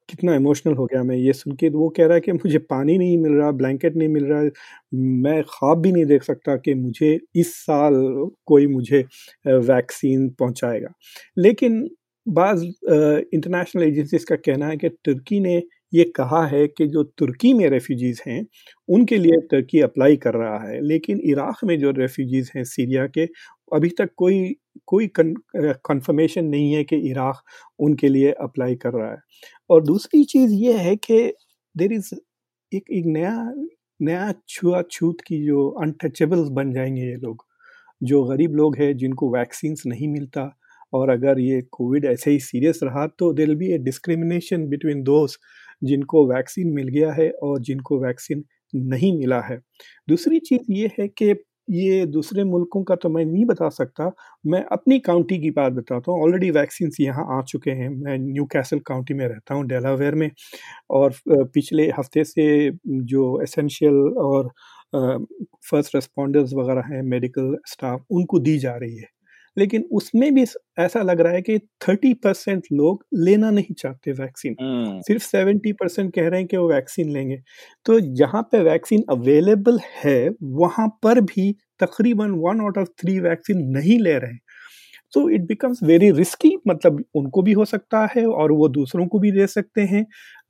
कितना 0.10 0.36
इमोशनल 0.36 0.74
हो 0.76 0.86
गया 0.86 1.02
मैं 1.04 1.16
ये 1.18 1.34
सुन 1.34 1.56
के, 1.56 1.70
वो 1.70 1.90
कह 1.98 2.06
रहा 2.06 2.16
है 2.16 2.22
कि 2.22 2.32
मुझे 2.34 2.58
पानी 2.70 2.98
नहीं 2.98 3.18
मिल 3.18 3.32
रहा 3.34 3.52
ब्लैंकेट 3.54 3.96
नहीं 3.98 4.10
मिल 4.10 4.26
रहा, 4.26 4.42
मैं 4.94 5.42
ख्वाब 5.46 5.82
भी 5.82 5.92
नहीं 5.92 6.06
देख 6.06 6.24
सकता 6.24 6.56
कि 6.58 6.74
मुझे 6.76 7.18
इस 7.36 7.54
साल 7.58 7.94
कोई 8.48 8.68
मुझे 8.68 9.04
वैक्सीन 9.48 10.30
पहुंचाएगा। 10.40 10.94
लेकिन 11.38 11.88
बाज़ 12.28 12.64
इंटरनेशनल 12.66 13.84
एजेंसीज 13.84 14.24
का 14.26 14.36
कहना 14.38 14.68
है 14.68 14.78
कि 14.78 14.90
तुर्की 15.06 15.40
ने 15.40 15.62
ये 15.98 16.04
कहा 16.16 16.46
है 16.48 16.68
कि 16.70 16.88
जो 16.89 17.04
तुर्की 17.20 17.54
में 17.54 17.68
रेफ्यूजीज़ 17.70 18.22
हैं 18.27 18.46
उनके 18.89 19.18
लिए 19.18 19.38
तुर्की 19.51 19.82
अप्लाई 19.82 20.16
कर 20.18 20.34
रहा 20.36 20.60
है। 20.63 20.82
लेकिन 20.84 21.20
इराक़ 21.25 21.66
में 21.66 21.77
जो 21.80 21.92
रेफ्यूजीज़ 21.94 22.51
हैं 22.56 22.63
सीरिया 22.66 23.06
के 23.10 23.25
अभी 23.72 23.89
तक 24.00 24.10
कोई 24.18 24.56
कोई 24.88 25.08
कन्फर्मेशन 25.18 26.46
नहीं 26.48 26.74
है 26.74 26.84
कि 26.86 26.96
इराक़ 27.12 27.38
उनके 27.80 28.10
लिए 28.10 28.32
अप्लाई 28.42 28.75
कर 28.77 28.94
रहा 28.94 29.12
है। 29.12 29.18
और 29.70 29.84
दूसरी 29.86 30.24
चीज़ 30.25 30.54
ये 30.56 30.74
है 30.80 30.96
कि 30.98 31.20
देर 31.75 31.94
इज़ 31.94 32.13
एक 32.72 32.86
एक 32.94 33.06
नया 33.08 33.34
नया 34.00 34.34
छुआछूत 34.50 35.22
की 35.27 35.46
जो 35.46 35.68
अनटचेबल्स 35.84 36.50
बन 36.54 36.72
जाएँगे 36.74 37.01
ये 37.04 37.16
लोग। 37.18 37.44
जो 38.01 38.24
गरीब 38.25 38.56
लोग 38.56 38.77
हैं 38.77 38.96
जिनको 38.98 39.30
वैक्सीन्स 39.34 39.84
नहीं 39.88 40.08
मिलता 40.10 40.51
और 40.94 41.10
अगर 41.10 41.39
ये 41.42 41.62
कोविड 41.74 42.06
ऐसे 42.06 42.32
ही 42.32 42.39
सीरियस 42.42 42.80
रहा 42.84 43.06
तो 43.20 43.32
there 43.34 43.56
be 43.56 43.72
a 43.74 43.77
discrimination 43.80 44.68
between 44.70 45.04
दोस्त 45.04 45.39
जिनको 45.81 46.25
वैक्सीन 46.27 46.74
मिल 46.74 46.88
गया 46.89 47.12
है 47.13 47.29
और 47.43 47.60
जिनको 47.62 48.00
वैक्सीन 48.00 48.43
नहीं 48.74 49.17
मिला 49.19 49.39
है। 49.41 49.57
दूसरी 50.07 50.39
चीज़ 50.41 50.72
ये 50.72 50.89
है 51.00 51.07
कि 51.10 51.34
ये 51.72 52.05
दूसरे 52.07 52.43
मुल्कों 52.46 52.84
का 52.84 52.96
तो 52.98 53.10
मैं 53.10 53.24
नहीं 53.25 53.46
बता 53.46 53.69
सकता, 53.72 54.12
मैं 54.46 54.63
अपनी 54.74 55.00
काउंटी 55.01 55.38
की 55.39 55.50
बात 55.51 55.74
बताता 55.74 56.12
हूँ। 56.12 56.22
ऑलरेडी 56.24 56.51
वैक्सीन 56.51 56.91
यहाँ 57.01 57.25
आ 57.38 57.41
चुके 57.43 57.72
हैं। 57.72 57.89
मैं 57.96 58.17
न्यू 58.19 58.46
कैसल 58.53 58.79
काउंटी 58.88 59.13
में 59.13 59.27
रहता 59.27 59.55
हूँ 59.55 59.65
डेलावेयर 59.67 60.15
में। 60.15 60.29
और 60.91 61.13
पिछले 61.29 61.89
हफ़्ते 62.00 62.24
से 62.25 62.72
जो 62.88 63.41
एसेंशियल 63.43 63.96
और 64.19 64.51
फ़र्स्ट 65.72 65.96
रिस्पॉन्डर्स 65.96 66.53
वगैरह 66.55 66.93
हैं 66.93 67.01
मेडिकल 67.05 67.55
स्टाफ 67.67 68.05
उनको 68.12 68.39
दी 68.41 68.57
जा 68.60 68.75
रही 68.77 68.98
है। 68.98 69.07
लेकिन 69.58 69.84
उसमें 69.92 70.34
भी 70.36 70.46
ऐसा 70.80 71.02
लग 71.02 71.22
रहा 71.22 71.34
है 71.34 71.42
कि 71.42 71.58
थर्टी 71.88 72.14
परसेंट 72.14 72.64
लोग 72.74 73.06
लेना 73.16 73.52
नहीं 73.52 73.76
चाहते 73.76 74.12
वैक्सीन। 74.12 74.56
हम्म। 74.62 75.00
सिर्फ़ 75.02 75.24
सेवेंटी 75.24 75.74
परसेंट 75.74 76.14
कह 76.16 76.28
रहे 76.28 76.40
हैं 76.40 76.48
कि 76.48 76.58
वो 76.58 76.70
वैक्सीन 76.70 77.12
लेंगे। 77.12 77.38
तो 77.86 78.00
जहाँ 78.00 78.42
पे 78.52 78.64
वैक्सीन 78.64 79.04
अवेलेबल 79.12 79.80
है 79.96 80.30
वहाँ 80.44 80.88
पर 81.04 81.22
भी 81.22 81.52
तकरीबन 81.80 82.32
one 82.32 82.62
out 82.62 82.78
of 82.78 82.88
three 83.02 83.20
vaccine 83.20 83.68
नहीं 83.70 84.00
ले 84.00 84.18
रहे 84.20 84.32
हैं। 84.32 84.40
तो 85.14 85.30
इट 85.30 85.42
बिकम्स 85.42 85.80
वेरी 85.84 86.12
रिस्की 86.12 86.58
मतलब 86.68 87.04
उनको 87.16 87.42
भी 87.42 87.54
हो 87.54 87.66
सकता 87.66 88.06
है 88.18 88.26
और 88.28 88.52
वो 88.52 88.68
दूसरों 88.70 89.08
को 89.08 89.20
भी 89.20 89.32
दे 89.32 89.48
सकते 89.48 89.82
हैं। 89.82 90.04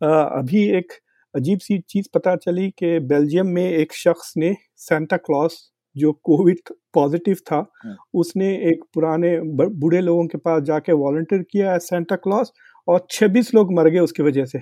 अभी 0.04 0.68
एक 0.78 0.94
अजीब 1.36 1.60
सी 1.60 1.80
चीज़ 1.90 2.08
पता 2.14 2.36
चली 2.36 2.70
कि 2.72 3.00
बेल्जियम 3.00 3.48
में 3.48 3.70
एक 3.72 3.94
शख्स 3.94 4.34
ने 4.38 4.56
सेंटा 4.78 5.18
क्लॉस 5.18 5.58
जो 5.98 6.12
कोविड 6.25 6.60
पॉजिटिव 6.94 7.38
था 7.51 7.58
हाँ। 7.84 7.96
उसने 8.16 8.50
एक 8.70 8.84
पुराने 8.94 9.38
बूढ़े 9.44 10.01
लोगों 10.01 10.25
के 10.27 10.38
पास 10.39 10.62
जाके 10.63 10.92
वॉल्टियर 10.96 11.42
किया 11.51 11.77
सेंटा 11.82 12.16
क्लॉस 12.18 12.51
और 12.88 13.06
26 13.12 13.54
लोग 13.56 13.74
मर 13.74 13.89
गए 13.89 14.00
उसकी 14.00 14.24
वजह 14.24 14.46
से। 14.46 14.60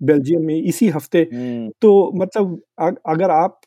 बेल्जियम 0.00 0.42
में 0.46 0.54
इसी 0.56 0.88
हफ़्ते। 0.90 1.18
हम्म। 1.34 1.70
तो 1.82 1.92
मतलब 2.16 2.60
अगर 3.08 3.30
आप 3.32 3.60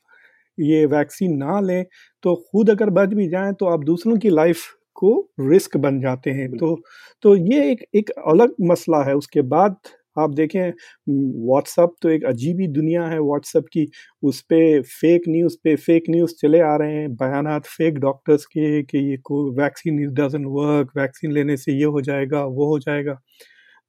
ये 0.58 0.86
वैक्सीन 0.88 1.36
ना 1.38 1.60
लें 1.62 1.84
तो 2.24 2.36
खुद 2.52 2.70
अगर 2.70 2.90
बच 2.92 3.14
भी 3.14 3.28
जाएँ 3.30 3.54
तो 3.60 3.66
आप 3.68 3.84
दूसरों 3.86 4.18
की 4.20 4.30
लाइफ 4.30 4.64
को 4.96 5.12
रिस्क 5.42 5.78
बन 5.78 6.00
जाते 6.02 6.32
हैं। 6.32 6.50
तो 6.58 6.76
तो 7.24 7.36
ये 7.38 7.72
एक 7.72 7.84
एक 7.96 8.10
अलग 8.28 8.54
मसला 8.64 9.04
है। 9.04 9.16
उसके 9.16 9.42
बाद 9.50 9.76
आप 10.20 10.34
देखें 10.34 10.72
व्हाट्सअप 11.10 11.96
तो 12.02 12.10
एक 12.10 12.26
अजीब 12.26 12.60
ही 12.60 12.68
दुनिया 12.70 13.04
है। 13.06 13.20
व्हाट्सअप 13.22 13.66
की 13.74 13.88
उस 14.24 14.42
पर 14.44 14.82
फेक 14.92 15.24
न्यूज़ 15.30 15.58
पे 15.64 15.76
फेक 15.78 16.04
न्यूज़ 16.10 16.34
चले 16.42 16.60
आ 16.62 16.76
रहे 16.78 16.94
हैं। 16.94 17.16
बयान 17.16 17.60
फेक 17.68 18.00
डॉक्टर्स 18.00 18.46
के 18.48 18.82
कि 18.84 18.98
ये 19.10 19.18
को 19.24 19.44
vaccine 19.62 20.04
is 20.04 20.12
doesn't 20.16 20.46
work 20.48 20.92
vaccine 20.98 21.32
लेने 21.32 21.58
से 21.58 21.74
ये 21.74 21.86
हो 21.86 22.02
जाएगा, 22.02 22.44
वो 22.46 22.68
हो 22.68 22.80
जाएगा। 22.80 23.20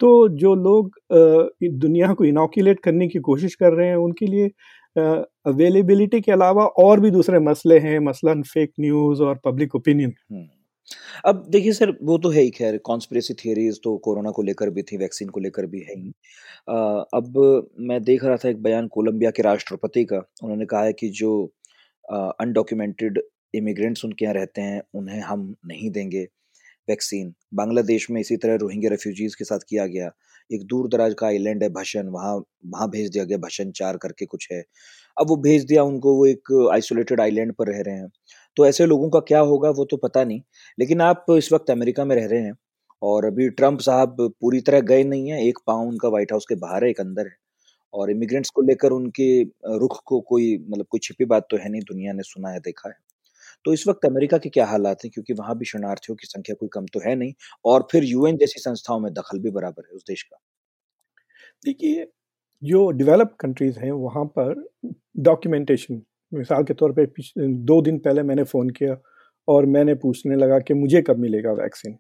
तो 0.00 0.28
जो 0.38 0.54
लोग 0.56 0.90
दुनिया 1.80 2.12
को 2.14 2.24
इनोकुलेट 2.24 2.80
करने 2.80 3.08
की 3.08 3.18
कोशिश 3.20 3.54
कर 3.56 3.72
रहे 3.72 3.88
हैं, 3.88 3.96
उनके 3.98 4.26
लिए 4.26 4.50
अवेलेबिलिटी 4.96 6.20
के 6.20 6.32
अलावा 6.32 6.64
और 6.78 7.00
भी 7.00 7.10
दूसरे 7.10 7.38
मसले 7.40 7.78
हैं, 7.78 7.98
मसलन 8.00 8.42
फेक 8.44 8.72
न्यूज़ 8.80 9.22
और 9.22 9.40
पब्लिक 9.44 9.74
ओपिनियन 9.76 10.12
अब 11.26 11.44
देखिए 11.50 11.72
सर, 11.72 11.90
वो 12.02 12.18
तो 12.18 12.30
है 12.30 12.42
ही 12.42 12.50
खैर 12.50 12.78
कॉन्स्पिरेसी 12.84 13.34
थियरीज 13.34 13.80
तो 13.84 13.96
कोरोना 14.04 14.30
को 14.30 14.42
लेकर 14.42 14.70
भी 14.70 14.82
थी 14.82 14.96
वैक्सीन 14.96 15.28
को 15.28 15.40
लेकर 15.40 15.66
भी 15.66 15.80
है 15.80 15.94
ही। 15.96 16.08
अब 17.14 17.72
मैं 17.80 18.02
देख 18.04 18.24
रहा 18.24 18.36
था 18.36 18.48
एक 18.48 18.62
बयान 18.62 18.88
कोलंबिया 18.88 19.30
के 19.30 19.42
राष्ट्रपति 19.42 20.04
का, 20.04 20.22
उन्होंने 20.42 20.66
कहा 20.66 20.82
है 20.84 20.92
कि 20.92 21.08
जो 21.10 21.32
अनडॉक्यूमेंटेड 22.08 23.20
इमिग्रेंट्स 23.54 24.04
उनके 24.04 24.24
यहाँ 24.24 24.34
रहते 24.34 24.60
हैं, 24.60 24.82
उन्हें 24.94 25.20
हम 25.20 25.54
नहीं 25.66 25.90
देंगे 25.90 26.26
वैक्सीन 26.88 27.32
बांग्लादेश 27.54 28.10
में 28.10 28.20
इसी 28.20 28.36
तरह 28.36 28.54
रोहिंग्या 28.56 28.90
रेफ्यूजीज 28.90 29.34
के 29.34 29.44
साथ 29.44 29.58
किया 29.68 29.86
गया। 29.86 30.10
एक 30.50 30.64
दूर 30.66 30.88
दराज 30.88 31.14
का 31.18 31.26
आइलैंड 31.26 31.62
है 31.62 31.68
भशन, 31.70 32.08
वहाँ 32.08 32.34
वहाँ 32.66 32.88
भेज 32.90 33.10
दिया 33.10 33.24
गया, 33.24 33.38
भशन 33.38 33.70
चार 33.72 33.96
करके 33.96 34.26
कुछ 34.26 34.48
है। 34.52 34.62
अब 35.16 35.28
वो 35.28 35.36
भेज 35.38 35.64
दिया 35.66 35.82
उनको, 35.84 36.14
वो 36.14 36.26
एक 36.26 36.52
आइसोलेटेड 36.72 37.20
आइलैंड 37.20 37.52
पर 37.54 37.68
रह 37.68 37.80
रहे 37.86 37.94
हैं। 37.94 38.08
तो 38.56 38.66
ऐसे 38.66 38.86
लोगों 38.86 39.08
का 39.10 39.20
क्या 39.20 39.40
होगा 39.42 39.70
वो 39.70 39.84
तो 39.84 39.96
पता 39.98 40.24
नहीं। 40.24 40.40
लेकिन 40.78 41.00
आप 41.00 41.26
इस 41.30 41.52
वक्त 41.52 41.70
अमेरिका 41.70 42.04
में 42.04 42.14
रह 42.16 42.26
रहे 42.26 42.40
हैं 42.40 42.54
और 43.02 43.24
अभी 43.24 43.48
ट्रंप 43.50 43.80
साहब 43.80 44.16
पूरी 44.40 44.60
तरह 44.60 44.80
गए 44.82 45.04
नहीं 45.04 45.30
है, 45.30 45.44
एक 45.48 45.58
पाँव 45.66 45.88
उनका 45.88 46.08
व्हाइट 46.08 46.32
हाउस 46.32 46.46
के 46.48 46.54
बाहर 46.56 46.84
है, 46.84 46.90
एक 46.90 47.00
अंदर 47.00 47.26
है। 47.26 47.36
और 47.94 48.10
इमिग्रेंट्स 48.10 48.50
को 48.50 48.62
लेकर 48.62 48.92
उनके 48.92 49.42
रुख 49.78 50.00
को 50.06 50.20
कोई 50.22 50.56
मतलब 50.70 50.86
कोई 50.90 51.00
छिपी 51.02 51.24
बात 51.26 51.46
तो 51.50 51.56
है 51.56 51.68
नहीं, 51.70 51.82
दुनिया 51.82 52.12
ने 52.12 52.22
सुना 52.24 52.50
है, 52.50 52.60
देखा 52.60 52.88
है। 52.88 52.96
तो 53.64 53.72
इस 53.74 53.86
वक्त 53.88 54.06
अमेरिका 54.06 54.38
के 54.38 54.48
क्या 54.50 54.66
हालात 54.66 55.04
हैं? 55.04 55.10
क्योंकि 55.14 55.32
वहाँ 55.34 55.56
भी 55.58 55.64
शरणार्थियों 55.64 56.16
की 56.16 56.26
संख्या 56.26 56.54
कोई 56.60 56.68
कम 56.74 56.86
तो 56.86 57.00
है 57.00 57.14
नहीं 57.16 57.32
और 57.64 57.86
फिर 57.92 58.04
यूएन 58.04 58.36
जैसी 58.36 58.60
संस्थाओं 58.60 59.00
में 59.00 59.12
दखल 59.14 59.38
भी 59.40 59.50
बराबर 59.50 59.84
है 59.90 59.96
उस 59.96 60.04
देश 60.08 60.22
का। 60.22 60.38
देखिए, 61.64 62.06
जो 62.62 62.90
डेवलप 62.92 63.36
कंट्रीज़ 63.40 63.78
हैं, 63.78 63.92
वहाँ 63.92 64.24
पर 64.38 64.54
डॉक्यूमेंटेशन 65.20 66.02
मिसाल 66.32 66.64
के 66.64 66.74
तौर 66.74 66.92
पे 66.92 67.06
दो 67.38 67.80
दिन 67.82 67.98
पहले 67.98 68.22
मैंने 68.22 68.44
फ़ोन 68.44 68.70
किया 68.70 68.96
और 69.48 69.66
मैंने 69.68 69.94
पूछने 69.96 70.36
लगा 70.36 70.58
कि 70.60 70.74
मुझे 70.74 71.02
कब 71.02 71.18
मिलेगा 71.18 71.52
वैक्सीन। 71.54 71.96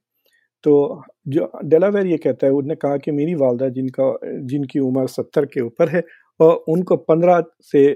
तो 0.64 1.02
जो 1.28 1.50
डेलावेर 1.66 2.06
ये 2.06 2.16
कहता 2.18 2.46
है 2.46 2.52
उन्होंने 2.52 2.74
कहा 2.76 2.96
कि 2.98 3.12
मेरी 3.12 3.34
वालदा 3.36 3.68
जिनका, 3.70 4.14
जिनकी 4.24 4.80
उम्र 4.80 5.06
सत्तर 5.08 5.46
के 5.46 5.60
ऊपर 5.62 5.88
है 5.88 6.02
और 6.40 6.54
उनको 6.68 6.96
पंद्रह 6.98 7.42
से 7.62 7.86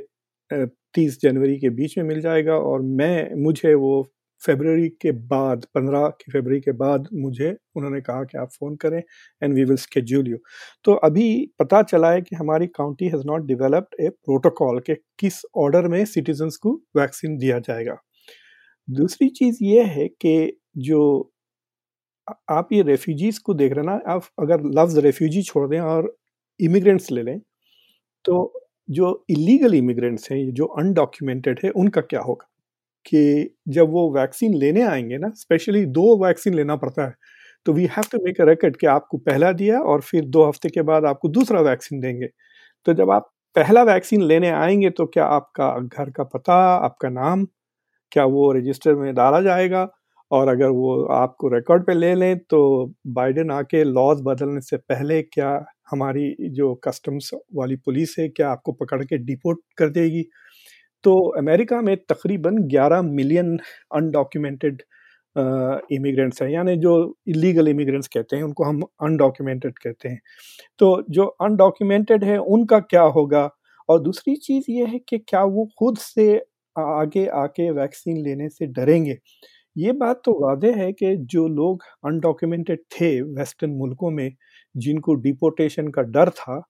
तीस 0.94 1.18
जनवरी 1.22 1.56
के 1.58 1.70
बीच 1.72 1.98
में 1.98 2.04
मिल 2.06 2.20
जाएगा 2.20 2.54
और 2.54 2.82
मैं, 2.82 3.34
मुझे 3.44 3.74
वो 3.76 4.02
फेबररी 4.42 4.88
के 5.02 5.12
बाद, 5.12 5.64
पंद्रह 5.75 6.06
की 6.20 6.32
फेबररी 6.32 6.61
के 6.61 6.72
बाद 6.75 7.08
मुझे 7.14 7.50
उन्होंने 7.76 8.00
कहा 8.00 8.25
कि 8.25 8.38
आप 8.38 8.49
फ़ोन 8.52 8.76
करें 8.76 8.99
and 9.42 9.54
we 9.54 9.64
will 9.64 9.76
schedule 9.78 10.28
you 10.28 10.38
तो 10.84 10.94
अभी 11.04 11.28
पता 11.61 11.82
चला 11.84 12.11
है 12.12 12.22
कि 12.22 12.37
हमारी 12.37 12.66
county 12.76 13.08
has 13.08 13.26
not 13.26 13.46
developed 13.46 14.00
a 14.00 14.08
protocol 14.11 14.80
के 14.87 14.94
किस 15.20 15.42
ऑर्डर 15.56 15.88
में 15.88 16.04
सिटीजन्स 16.06 16.56
को 16.58 16.75
वैक्सीन 16.96 17.37
दिया 17.38 17.58
जाएगा। 17.61 17.96
दूसरी 18.88 19.28
चीज़ 19.30 19.58
ये 19.64 19.82
है 19.87 20.08
कि 20.11 20.58
जो 20.80 21.00
आप 22.50 22.68
ये 22.72 22.82
रेफ्यूजीज़ 22.84 23.40
को 23.44 23.54
देख 23.54 23.72
रहे 23.72 23.87
ना, 23.87 24.00
आप 24.06 24.22
अगर 24.40 24.62
लफ्ज़ 24.80 24.99
रेफ्यूजी 25.00 25.42
छोड़ 25.44 25.68
दें 25.70 25.80
और 25.80 26.14
इमिग्रेंट्स 26.61 27.11
ले 27.12 27.22
लें 27.22 27.38
तो 28.25 28.52
जो 28.88 29.08
इलीगल 29.30 29.75
इमिग्रेंट्स 29.75 30.30
हैं, 30.32 30.52
जो 30.54 30.64
अनडॉक्यूमेंटेड 30.66 31.61
है, 31.64 31.70
उनका 31.72 32.00
क्या 32.02 32.20
होगा? 32.22 32.46
कि 33.06 33.54
जब 33.68 33.90
वो 33.92 34.11
वैक्सीन 34.12 34.54
लेने 34.56 34.82
आएँगे 34.85 35.18
ना, 35.18 35.30
स्पेशली 35.37 35.85
दो 35.88 36.16
वैक्सीन 36.25 36.54
लेना 36.54 36.76
पड़ता 36.76 37.06
है 37.06 37.14
तो 37.66 37.73
we 37.73 37.85
have 37.88 38.04
to 38.12 38.18
make 38.25 38.40
a 38.40 38.44
record 38.47 38.76
कि 38.76 38.87
आपको 38.88 39.18
पहला 39.21 39.52
दिया 39.54 39.80
और 39.82 40.00
फिर 40.02 40.25
दो 40.26 40.44
हफ़्ते 40.49 40.68
के 40.71 40.82
बाद 40.85 41.04
आपको 41.06 41.28
दूसरा 41.30 41.61
वैक्सीन 41.62 42.00
देंगे। 42.00 42.28
तो 42.87 42.94
जब 42.94 43.11
आप 43.12 43.30
पहला 43.56 43.82
वैक्सीन 43.85 44.23
लेने 44.25 44.50
आएँगे 44.52 44.90
तो 44.92 45.06
क्या 45.09 45.25
आपका 45.28 45.71
घर 45.80 46.11
का 46.12 46.25
पता, 46.26 46.54
आपका 46.76 47.09
नाम, 47.11 47.47
क्या 48.12 48.25
वो 48.26 48.52
रजिस्टर 48.52 48.94
में 48.97 49.14
डाला 49.14 49.40
जाएगा? 49.42 49.88
और 50.30 50.49
अगर 50.49 50.68
वो 50.71 51.04
आपको 51.12 51.49
रिकॉर्ड 51.50 51.85
पे 51.87 51.94
ले 51.94 52.14
लें 52.16 52.38
तो 52.50 52.61
बाइडेन 53.09 53.50
आके 53.52 53.85
लॉज 53.85 54.21
बदलने 54.25 54.61
से 54.62 54.76
पहले 54.78 55.23
क्या 55.25 55.50
हमारी 55.90 56.35
जो 56.52 56.75
कस्टम्स 56.87 57.30
वाली 57.56 57.76
पुलिस 57.78 58.16
है, 58.18 58.28
क्या 58.30 58.50
आपको 58.50 58.73
पकड़ 58.75 59.02
के 59.04 59.18
डिपोर्ट 59.21 59.61
कर 59.78 59.90
देगी? 59.90 60.25
तो 61.04 61.16
अमेरिका 61.38 61.80
में 61.82 61.97
तकरीबन 62.11 62.59
11 62.68 63.02
मिलियन 63.02 63.59
अनडॉक्यूमेंटेड 63.94 64.82
इमिग्रेंट्स 65.92 66.42
हैं। 66.42 66.49
यानी 66.50 66.76
जो 66.78 66.92
इलीगल 67.28 67.68
इमिग्रेंट्स 67.68 68.09
कहते 68.09 68.37
हैं, 68.37 68.42
उनको 68.44 68.64
हम 68.64 68.82
अनडॉक्यूमेंटेड 69.02 69.78
कहते 69.78 70.09
हैं। 70.09 70.21
तो 70.80 71.04
जो 71.11 71.25
अनडॉक्यूमेंटेड 71.42 72.25
है, 72.25 72.38
उनका 72.38 72.78
क्या 72.80 73.02
होगा? 73.18 73.50
और 73.88 74.00
दूसरी 74.02 74.37
चीज़ 74.38 74.64
ये 74.71 74.87
है 74.87 74.99
कि 75.09 75.18
क्या 75.21 75.42
वो 75.47 75.66
खुद 75.78 75.99
से 75.99 76.37
आगे 76.76 77.26
आके 77.37 77.71
वैक्सीन 77.73 78.18
लेने 78.25 78.49
से 78.50 78.66
डरेंगे? 78.68 79.18
ये 79.76 79.92
बात 79.94 80.23
तो 80.26 80.32
वादे 80.40 80.73
है 80.75 80.92
कि 80.94 81.16
जो 81.26 81.49
लोग 81.50 81.82
अनडॉक्यूमेंटेड 82.06 82.80
थे 82.92 83.11
वेस्टर्न 83.23 83.73
मुल्कों 83.73 84.11
में, 84.12 84.32
जिनको 84.75 85.14
डिपोर्टेशन 85.16 85.88
का 85.90 86.02
डर 86.04 86.30
था, 86.32 86.62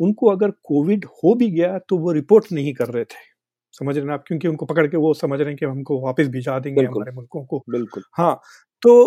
उनको 0.00 0.30
अगर 0.30 0.50
कोविड 0.64 1.04
हो 1.16 1.34
भी 1.36 1.50
गया 1.52 1.78
तो 1.80 1.98
वो 1.98 2.12
रिपोर्ट 2.12 2.52
नहीं 2.52 2.74
कर 2.74 2.88
रहे 2.88 3.04
थे। 3.06 3.33
समझ 3.74 3.96
रहे 3.98 4.06
हैं 4.06 4.12
आप? 4.14 4.24
क्योंकि 4.26 4.48
उनको 4.48 4.66
पकड़ 4.66 4.86
के 4.86 4.96
वो 4.96 5.14
समझ 5.14 5.38
रहे 5.40 5.48
हैं 5.48 5.56
कि 5.56 5.66
हमको 5.66 6.00
वापस 6.00 6.28
भिजा 6.28 6.58
देंगे 6.58 6.84
हमारे 6.84 7.12
मुल्कों 7.12 7.44
को। 7.46 7.62
बिल्कुल। 7.70 8.02
हाँ 8.14 8.40
तो 8.82 9.00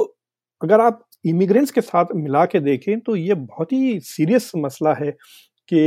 अगर 0.62 0.82
आप 0.82 1.04
इमिग्रेंट्स 1.26 1.72
के 1.72 1.82
साथ 1.82 2.06
मिला 2.16 2.46
के 2.46 2.60
देखें 2.60 3.00
तो 3.02 3.16
ये 3.16 3.34
बहुत 3.36 3.74
ही 3.74 4.00
सीरियस 4.02 4.52
मसला 4.58 4.94
है 4.94 5.12
कि 5.70 5.78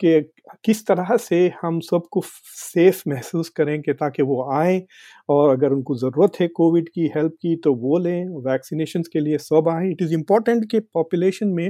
कि 0.00 0.20
किस 0.64 0.86
तरह 0.86 1.16
से 1.16 1.36
हम 1.62 1.78
सबको 1.80 2.20
सेफ़ 2.24 3.02
महसूस 3.08 3.48
करें 3.48 3.80
कि 3.82 3.92
ताकि 3.92 4.22
वो 4.22 4.42
आए 4.52 4.82
और 5.28 5.50
अगर 5.50 5.72
उनको 5.72 5.96
ज़रूरत 5.96 6.40
है 6.40 6.48
कोविड 6.56 6.88
की 6.88 7.06
हेल्प 7.16 7.32
की 7.42 7.54
तो 7.64 7.74
वो 7.76 7.98
लें 7.98 8.28
वैक्सीनेशन 8.46 9.02
के 9.12 9.20
लिए 9.20 9.38
सब 9.40 9.68
आए। 9.68 9.90
इट 9.90 10.02
इज़ 10.02 10.14
इंपॉर्टेंट 10.14 10.70
कि 10.70 10.80
पॉपुलेशन 10.94 11.48
में 11.50 11.68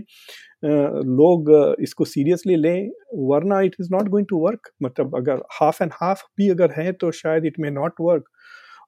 लोग 0.64 1.50
इसको 1.80 2.04
सीरियसली 2.04 2.56
लें, 2.56 2.90
वरना 3.30 3.60
it 3.62 3.76
is 3.80 3.88
not 3.92 4.08
going 4.10 4.26
to 4.30 4.38
work 4.38 4.70
मतलब 4.82 5.16
अगर 5.16 5.42
हाफ़ 5.52 5.82
एंड 5.82 5.92
हाफ़ 5.94 6.22
भी 6.38 6.48
अगर 6.50 6.72
है 6.78 6.92
तो 6.94 7.10
शायद 7.12 7.46
इट 7.46 7.60
मे 7.60 7.70
नॉट 7.72 7.94
वर्क 8.00 8.24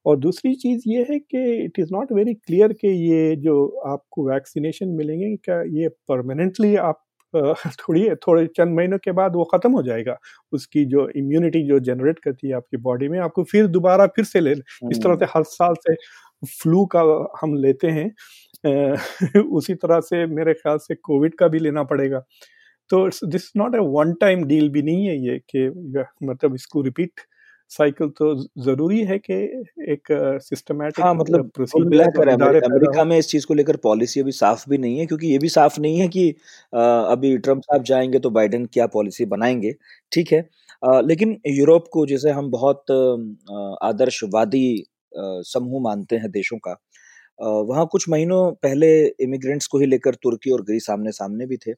और 0.06 0.16
दूसरी 0.18 0.54
चीज़ 0.56 0.82
ये 0.88 1.06
है 1.10 1.18
कि 1.20 1.40
it 1.64 1.78
is 1.80 1.88
not 1.92 2.12
very 2.12 2.34
clear 2.36 2.72
कि 2.82 2.88
ये 3.10 3.36
जो 3.38 3.66
आपको 3.88 4.28
वैक्सीनेशन 4.30 4.88
मिलेंगे, 4.90 5.36
क्या 5.36 5.60
ये 5.80 5.88
परमानेंटली 6.08 6.74
आप 6.78 7.02
थोड़ी 7.80 8.08
थोड़े 8.18 8.46
चंद 8.56 8.76
महीनों 8.76 8.98
के 8.98 9.12
बाद 9.12 9.36
वो 9.36 9.44
ख़त्म 9.54 9.72
हो 9.72 9.82
जाएगा। 9.82 10.16
उसकी 10.52 10.84
जो 10.86 11.08
इम्यूनिटी 11.16 11.62
जो 11.68 11.78
जनरेट 11.82 12.18
करती 12.18 12.48
है 12.48 12.54
आपकी 12.54 12.76
बॉडी 12.80 13.08
में 13.08 13.18
आपको 13.20 13.44
फिर 13.44 13.66
दोबारा 13.68 14.06
फिर 14.16 14.24
से 14.26 14.40
ले 14.40 14.52
इस 14.52 15.02
तरह 15.02 15.16
से 15.16 15.24
हम्म। 15.24 15.32
हर 15.34 15.42
साल 15.46 15.74
से 15.80 15.94
फ्लू 16.52 16.84
का 16.96 17.02
हम 17.42 17.54
लेते 17.56 17.88
हैं। 17.90 18.10
उसी 19.52 19.74
तरह 19.76 20.00
से 20.02 20.26
मेरे 20.28 20.54
ख्याल 20.54 20.78
से 20.78 20.94
कोविड 20.96 21.34
का 21.36 21.48
भी 21.48 21.58
लेना 21.58 21.82
पड़ेगा। 21.84 22.22
तो 22.90 23.08
this 23.26 23.50
not 23.56 23.74
a 23.76 23.78
one 23.90 24.12
time 24.20 24.44
deal 24.46 24.68
भी 24.70 24.82
नहीं 24.82 25.06
है 25.06 25.16
ये 25.20 25.38
कि 25.50 25.68
मतलब 26.24 26.54
इसको 26.54 26.82
रिपीट 26.82 27.20
साइकिल 27.70 28.08
तो 28.08 28.34
ज़रूरी 28.58 29.00
है 29.04 29.18
कि 29.18 29.34
एक 29.92 30.06
सिस्टमैटिक 30.42 31.04
हाँ 31.04 31.14
मतलब 31.14 31.50
मिलाकर 31.86 32.28
अमेरिका 32.28 33.04
में 33.04 33.18
इस 33.18 33.28
चीज़ 33.28 33.46
को 33.46 33.54
लेकर 33.54 33.76
पॉलिसी 33.76 34.20
अभी 34.20 34.32
साफ़ 34.32 34.70
भी 34.70 34.78
नहीं 34.78 34.98
है 34.98 35.06
क्योंकि 35.06 35.26
ये 35.26 35.38
भी 35.38 35.48
साफ़ 35.48 35.80
नहीं 35.80 35.98
है 35.98 36.08
कि 36.08 36.28
अभी 36.72 37.36
ट्रंप 37.38 37.62
साहब 37.62 37.82
जाएँगे 37.82 38.18
तो 38.18 38.30
बाइडेन 38.30 38.66
क्या 38.66 38.86
पॉलिसी 38.86 39.24
बनाएँगे 39.24 39.74
ठीक 40.12 40.32
है? 40.32 40.48
लेकिन 41.04 41.40
यूरोप 41.46 41.88
को 41.92 42.06
जैसे 42.06 42.30
हम 42.30 42.50
बहुत 42.50 42.90
आदर्शवादी 43.82 44.84
समूह 45.18 45.82
मानते 45.82 46.16
हैं 46.16 46.30
देशों 46.30 46.58
का 46.58 46.76
वहाँ 47.42 47.86
कुछ 47.92 48.08
महीनों 48.08 48.52
पहले 48.52 48.88
इमिग्रेंट्स 49.20 49.66
को 49.66 49.78
ही 49.78 49.86
लेकर 49.86 50.14
तुर्की 50.14 50.50
और 50.50 50.62
ग्रीस 50.62 50.86
सामने 50.86 51.12
सामने 51.12 51.46
भी 51.46 51.56
थे 51.56 51.72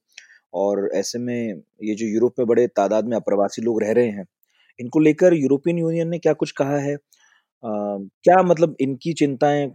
और 0.54 0.90
ऐसे 0.94 1.18
में 1.18 1.62
ये 1.82 1.94
जो 1.94 2.06
यूरोप 2.06 2.34
में 2.38 2.46
बड़े 2.48 2.66
तादाद 2.66 3.04
में 3.04 3.16
अप्रवासी 3.16 3.62
लोग 3.62 3.82
रह 3.82 3.92
रहे 3.92 4.08
हैं 4.08 4.24
इनको 4.78 5.00
लेकर 5.00 5.34
यूरोपियन 5.36 5.78
यूनियन 5.78 6.08
ने 6.10 6.18
क्या 6.20 6.32
कुछ 6.34 6.50
कहा 6.54 6.78
है? 6.80 6.94
आ, 6.94 6.98
क्या 7.64 8.42
मतलब 8.44 8.76
इनकी 8.82 9.12
चिंताएँ 9.14 9.68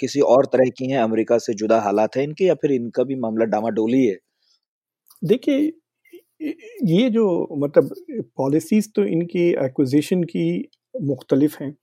किसी 0.00 0.20
और 0.22 0.46
तरह 0.54 0.70
की 0.78 0.90
हैं? 0.90 0.98
अमेरिका 1.00 1.38
से 1.40 1.54
जुदा 1.56 1.80
हालात 1.82 2.16
है 2.18 2.24
इनके 2.24 2.46
या 2.46 2.54
फिर 2.62 2.72
इनका 2.72 3.04
भी 3.04 3.16
मामला 3.20 3.44
डामाडोली 3.48 4.04
है? 4.06 4.16
देखिए 5.22 5.72
ये 6.86 7.10
जो 7.10 7.24
मतलब 7.58 7.90
पॉलिसीज़ 8.38 8.88
तो 8.96 9.04
इनकी 9.06 9.48
एक्विजिशन 9.64 10.22
की 10.26 10.44
मुख्तलिफ़ 11.02 11.56
हैं। 11.62 11.74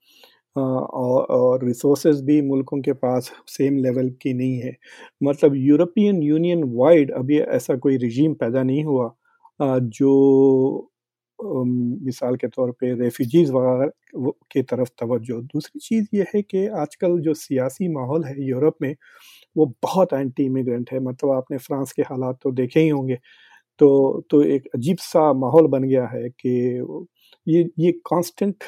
और 0.56 1.24
और 1.32 1.64
रिसोर्सेज 1.66 2.22
भी 2.24 2.40
मुल्कों 2.42 2.80
के 2.82 2.92
पास 2.94 3.30
सेम 3.48 3.78
लेवल 3.78 4.10
की 4.22 4.34
नहीं 4.34 4.58
है। 4.60 4.74
मतलब 5.20 5.56
यूरोपियन 5.58 6.22
यूनियन 6.24 6.64
वाइड 6.76 7.12
अभी 7.14 7.38
ऐसा 7.40 7.76
कोई 7.78 7.96
रिजीम 7.98 8.34
पैदा 8.36 8.62
नहीं 8.64 8.84
हुआ। 8.84 9.10
जो 9.60 10.90
मिसाल 11.44 12.36
के 12.36 12.48
तौर 12.48 12.70
पे 12.80 12.94
रेफ्यूजीज़ 12.96 13.52
वगैरह 13.52 13.90
की 14.52 14.62
तरफ़ 14.64 14.88
तवज्जो। 15.00 15.40
दूसरी 15.44 15.80
चीज़ 15.80 16.06
ये 16.14 16.26
है 16.34 16.42
कि 16.44 16.66
आजकल 16.78 17.18
जो 17.20 17.34
सियासी 17.36 17.88
माहौल 17.94 18.24
है 18.24 18.34
यूरोप 18.44 18.76
में, 18.82 18.94
वो 19.56 19.66
बहुत 19.84 20.12
एंटी 20.14 20.44
इमिग्रेंट 20.46 20.92
है। 20.92 21.00
मतलब 21.02 21.30
आपने 21.32 21.58
फ्रांस 21.60 21.92
के 21.92 22.02
हालात 22.04 22.38
तो 22.42 22.52
देखे 22.52 22.80
ही 22.80 22.88
होंगे। 22.90 23.18
तो 23.80 24.22
तो 24.30 24.42
एक 24.44 24.68
अजीब 24.76 24.96
सा 25.02 25.32
माहौल 25.34 25.66
बन 25.68 25.84
गया 25.84 26.06
है 26.08 26.28
कि 26.32 26.50
ये 27.46 27.68
ये 27.80 27.92
कांस्टेंट 28.06 28.64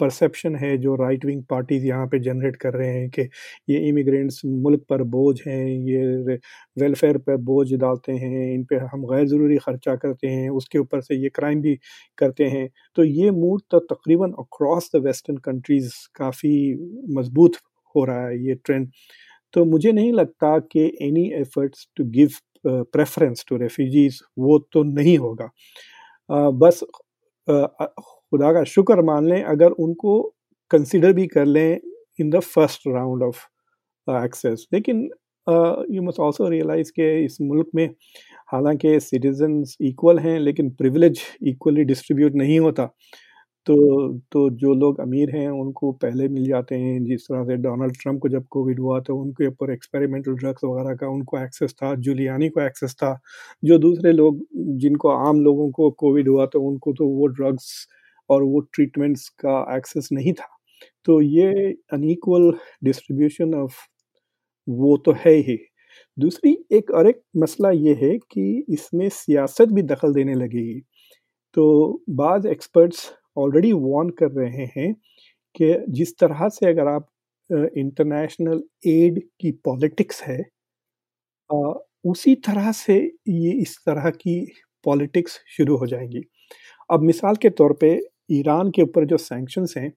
परसेप्शन 0.00 0.56
है 0.56 0.76
जो 0.78 0.94
राइट 0.96 1.24
विंग 1.24 1.42
पार्टीज़ 1.50 1.84
यहाँ 1.86 2.06
पे 2.06 2.18
जनरेट 2.18 2.56
कर 2.56 2.74
रहे 2.74 2.88
हैं 2.88 3.08
कि 3.10 3.22
ये 3.68 3.78
इमिग्रेंट्स 3.88 4.40
मुल्क 4.44 4.84
पर 4.88 5.02
बोझ 5.14 5.36
हैं 5.46 5.66
ये 5.66 6.36
वेलफेयर 6.76 7.18
पर 7.18 7.36
बोझ 7.50 7.72
डालते 7.74 8.12
हैं 8.12 8.52
इन 8.54 8.64
पे 8.64 8.76
हम 8.92 9.04
गैर 9.06 9.26
ज़रूरी 9.26 9.56
ख़र्चा 9.58 9.96
करते 9.96 10.28
हैं 10.28 10.48
उसके 10.52 10.78
ऊपर 10.78 11.00
से 11.00 11.16
ये 11.16 11.28
क्राइम 11.28 11.60
भी 11.60 11.78
करते 12.18 12.44
हैं। 12.46 12.68
तो 12.96 13.04
ये 13.04 13.30
मूड 13.30 13.62
तो 13.70 13.78
तकरीबन 13.92 14.32
अक्रॉस 14.38 14.90
द 14.96 15.02
वेस्टर्न 15.04 15.36
कंट्रीज़ 15.44 15.92
काफ़ी 16.16 16.56
मज़बूत 17.18 17.56
हो 17.94 18.04
रहा 18.04 18.26
है 18.26 18.44
ये 18.46 18.54
ट्रेंड 18.64 18.90
तो 19.54 19.64
मुझे 19.64 19.92
नहीं 19.92 20.12
लगता 20.12 20.58
कि 20.72 20.86
any 21.02 21.30
efforts 21.40 21.88
to 21.96 22.04
give 22.10 22.30
preference 22.64 23.44
to 23.48 23.56
refugees 23.56 24.20
वो 24.38 24.58
तो 24.72 24.82
नहीं 24.84 25.16
होगा। 25.18 25.50
uh, 26.30 26.50
बस 26.54 26.82
uh, 27.48 27.68
खुदा 28.34 28.52
का 28.52 28.64
शुक्र 28.66 29.02
मान 29.04 29.28
लें, 29.28 29.42
अगर 29.44 29.70
उनको 29.80 30.20
कंसिडर 30.70 31.12
भी 31.14 31.26
कर 31.28 31.46
लें 31.46 31.78
in 32.20 32.30
the 32.30 32.40
first 32.44 32.88
round 32.88 33.22
of 33.24 33.44
access 34.08 34.66
लेकिन 34.74 35.08
यू 35.92 36.02
मस्ट 36.02 36.20
ऑल्सो 36.20 36.48
रियलाइज़ 36.50 36.90
के 36.92 37.04
इस 37.24 37.38
मुल्क 37.42 37.68
में 37.76 37.88
हालाँकि 38.52 38.98
सिटीजन्स 39.00 39.76
इक्वल 39.82 40.18
हैं, 40.20 40.38
लेकिन 40.40 40.70
प्रिविलेज 40.72 41.20
इक्वली 41.48 41.84
डिस्ट्रीब्यूट 41.84 42.34
नहीं 42.36 42.58
होता। 42.60 42.86
तो 43.66 43.76
तो 44.32 44.50
जो 44.52 44.74
लोग 44.74 45.00
अमीर 45.00 45.30
हैं, 45.36 45.48
उनको 45.50 45.92
पहले 45.94 46.28
मिल 46.30 46.46
जाते 46.48 46.76
हैं, 46.76 47.04
जिस 47.04 47.22
तरह 47.28 47.44
से 47.46 47.56
डोनाल्ड 47.58 47.96
ट्रंप 48.02 48.20
को 48.22 48.28
जब 48.30 48.46
कोविड 48.50 48.80
हुआ 48.80 49.00
तो 49.02 49.16
उनके 49.18 49.48
ऊपर 49.48 49.72
एक्सपेरिमेंटल 49.72 50.34
ड्रग्स 50.36 50.64
वगैरह 50.64 50.96
का 50.96 51.08
उनको 51.10 51.38
एक्सेस 51.40 51.74
था 51.82 51.94
जुलियानी 52.06 52.48
को 52.50 52.62
एक्सेस 52.62 52.94
था। 53.02 53.18
जो 53.62 53.78
दूसरे 53.80 54.12
लोग, 54.12 54.40
जिनको 54.80 55.10
आम 55.10 55.40
लोगों 55.42 55.70
को 55.72 55.90
कोविड 56.00 56.28
हुआ 56.28 56.46
तो 56.54 56.62
उनको 56.64 56.92
तो 56.94 57.08
वो 57.10 57.26
ड्रग्स 57.38 57.70
और 58.30 58.42
वो 58.44 58.60
ट्रीटमेंट्स 58.74 59.28
का 59.40 59.60
एक्सेस 59.76 60.08
नहीं 60.12 60.32
था। 60.34 60.48
तो 61.06 61.20
ये 61.22 61.52
अनईक्वल 61.94 62.52
डिस्ट्रीब्यूशन 62.84 63.54
ऑफ़ 63.56 63.76
वो 64.66 64.96
तो 65.06 65.12
है 65.20 65.32
ही। 65.42 65.58
दूसरी 66.18 66.56
एक 66.72 66.90
और 66.92 67.08
एक 67.08 67.20
मसला 67.38 67.70
ये 67.72 67.94
है 68.02 68.16
कि 68.32 68.64
इसमें 68.70 69.08
सियासत 69.10 69.68
भी 69.70 69.82
दखल 69.84 70.14
देने 70.14 70.34
लगेगी। 70.36 70.80
तो 71.56 72.02
बाद 72.12 72.46
एक्सपर्ट्स 72.48 73.10
ऑलरेडी 73.36 73.72
वार्न 73.74 74.10
कर 74.20 74.30
रहे 74.32 74.66
हैं 74.76 74.94
कि 75.56 75.74
जिस 75.90 76.18
तरह 76.18 76.48
से 76.50 76.68
अगर 76.70 76.88
आप 76.88 77.08
इंटरनेशनल 77.78 78.62
एड 78.88 79.20
की 79.40 79.52
पॉलिटिक्स 79.64 80.22
है 80.24 80.42
आ, 81.50 81.56
उसी 82.04 82.34
तरह 82.46 82.70
से 82.74 82.94
ये 83.30 83.52
इस 83.62 83.76
तरह 83.86 84.10
की 84.12 84.34
पॉलिटिक्स 84.84 85.38
शुरू 85.48 85.76
हो 85.76 85.86
जाएँगी। 85.86 86.22
अब 86.90 87.02
मिसाल 87.02 87.36
के 87.38 87.50
तौर 87.52 87.72
पे 87.80 87.94
ईरान 88.30 88.70
के 88.70 88.82
ऊपर 88.82 89.04
जो 89.04 89.16
सैंक्शंस 89.16 89.74
हैं 89.78 89.92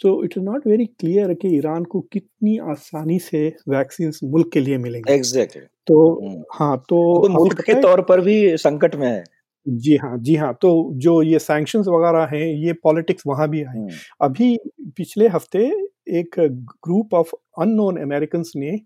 तो 0.00 0.24
it 0.24 0.34
is 0.36 0.44
not 0.44 0.66
very 0.66 0.86
clear 0.86 1.32
कि 1.34 1.56
ईरान 1.56 1.84
को 1.84 2.00
कितनी 2.00 2.58
आसानी 2.70 3.18
से 3.18 3.46
वैक्सीन 3.68 4.12
मुल्क 4.24 4.50
के 4.52 4.60
लिए 4.60 4.78
मिलेंगे 4.78 5.14
एग्जैक्टली 5.14 5.62
exactly. 5.62 5.84
तो 5.86 6.20
hmm. 6.24 6.44
हाँ 6.52 6.76
तो, 6.78 7.22
तो 7.22 7.28
मुल्क 7.28 7.60
के 7.60 7.74
तौर 7.82 8.00
पर 8.00 8.20
भी 8.20 8.56
संकट 8.56 8.94
में 8.94 9.06
है 9.06 9.24
जी 9.68 9.96
हाँ 9.96 10.18
जी 10.18 10.34
हाँ 10.36 10.52
तो 10.62 10.70
जो 10.96 11.22
ये 11.22 11.38
सैंक्शंस 11.38 11.86
वगैरह 11.88 12.36
हैं 12.36 12.46
ये 12.64 12.72
पॉलिटिक्स 12.72 13.22
वहाँ 13.26 13.48
भी 13.48 13.62
आए 13.62 13.76
hmm. 13.76 13.92
अभी 14.20 14.56
पिछले 14.96 15.28
हफ़्ते 15.28 15.64
एक 16.18 16.40
ग्रुप 16.86 17.14
ऑफ़ 17.14 17.34
अननोन 17.60 17.96
अमेरिकन 17.96 18.42
ने 18.56 18.78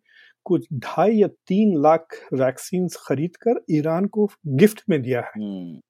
कुछ 0.46 0.66
ढाई 0.76 1.12
या 1.16 1.26
तीन 1.48 1.76
लाख 1.82 2.16
वैक्सीन 2.34 2.88
खरीद 2.98 3.36
कर 3.42 3.60
ईरान 3.70 4.06
को 4.08 4.28
गिफ्ट 4.58 4.82
में 4.90 5.00
दिया 5.02 5.20
है। 5.20 5.42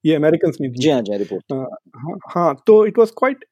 ये 0.05 0.15
अमेरिकन 0.17 0.53
ने 0.61 0.69
दिया 0.71 1.01
जी 1.01 1.11
हाँ 1.11 1.19
रिपोर्ट 1.19 1.53
हाँ 1.53 2.17
हाँ 2.31 2.55
तो 2.67 2.85
इट 2.87 2.99
वाज 2.99 3.11
क्वाइट 3.19 3.45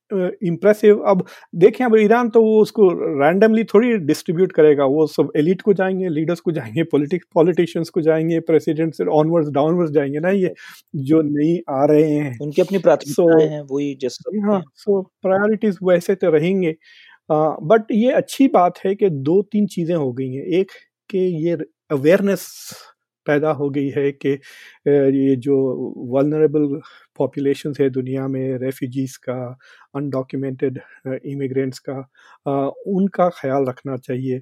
इम्प्रेसिव 0.44 0.98
अब 1.08 1.24
देखें 1.56 1.84
अब 1.84 1.96
ईरान 1.96 2.28
तो 2.30 2.42
वो 2.42 2.60
उसको 2.62 2.88
रैंडमली 3.20 3.64
थोड़ी 3.64 3.96
डिस्ट्रीब्यूट 4.06 4.52
करेगा। 4.52 4.84
वो 4.86 5.06
सब 5.08 5.30
एलिट 5.36 5.62
को 5.62 5.72
जाएँगे 5.74 6.08
लीडर्स 6.10 6.40
को 6.40 6.52
जाएँगे 6.52 6.82
पॉलिटिक्स 6.92 7.26
पॉलिटिशियंस 7.34 7.90
को 7.90 8.00
जाएँगे 8.02 8.40
प्रेसिडेंट 8.48 8.94
से 8.94 9.04
ऑनवर्ड्स 9.12 9.50
डाउनवर्ड्स 9.52 9.92
जाएँगे 9.92 10.20
ना 10.20 10.30
ये 10.30 10.52
जो 10.96 11.22
नहीं 11.24 11.58
आ 11.72 11.84
रहे 11.86 12.10
हैं। 12.10 12.36
उनकी 12.40 12.62
अपनी 12.62 12.78
प्राथमिकताएँ 12.80 13.48
हैं 13.48 13.62
वही 13.70 13.94
जैसे 14.02 14.38
हाँ 14.40 14.60
सो 14.76 15.00
प्रायोरिटीज 15.22 15.78
वैसे 15.84 16.14
तो 16.16 16.30
रहेंगे। 16.30 16.74
बट 17.30 17.92
ये 17.92 18.10
अच्छी 18.12 18.46
बात 18.50 18.78
है 18.84 18.94
कि 18.94 19.08
दो 19.10 19.40
तीन 19.52 19.66
चीज़ें 19.68 19.94
हो 19.96 20.12
गई 20.12 20.32
हैं। 20.32 20.44
एक 20.60 20.72
कि 21.11 21.18
ये 21.46 21.57
अवेयरनेस 21.90 22.46
पैदा 23.27 23.51
हो 23.53 23.68
गई 23.70 23.88
है 23.96 24.11
कि 24.14 24.29
ये 24.88 25.35
जो 25.38 25.57
वलनरेबल 26.14 26.66
पॉपुलेशन 27.18 27.73
है 27.81 27.88
दुनिया 27.90 28.27
में 28.29 28.59
रेफ्यूजीज़ 28.59 29.18
का 29.25 29.35
अनडॉक्यूमेंटेड 29.96 30.81
इमिग्रेंट्स 31.27 31.79
का 31.88 31.99
उनका 32.88 33.29
ख्याल 33.40 33.66
रखना 33.68 33.96
चाहिए। 33.99 34.40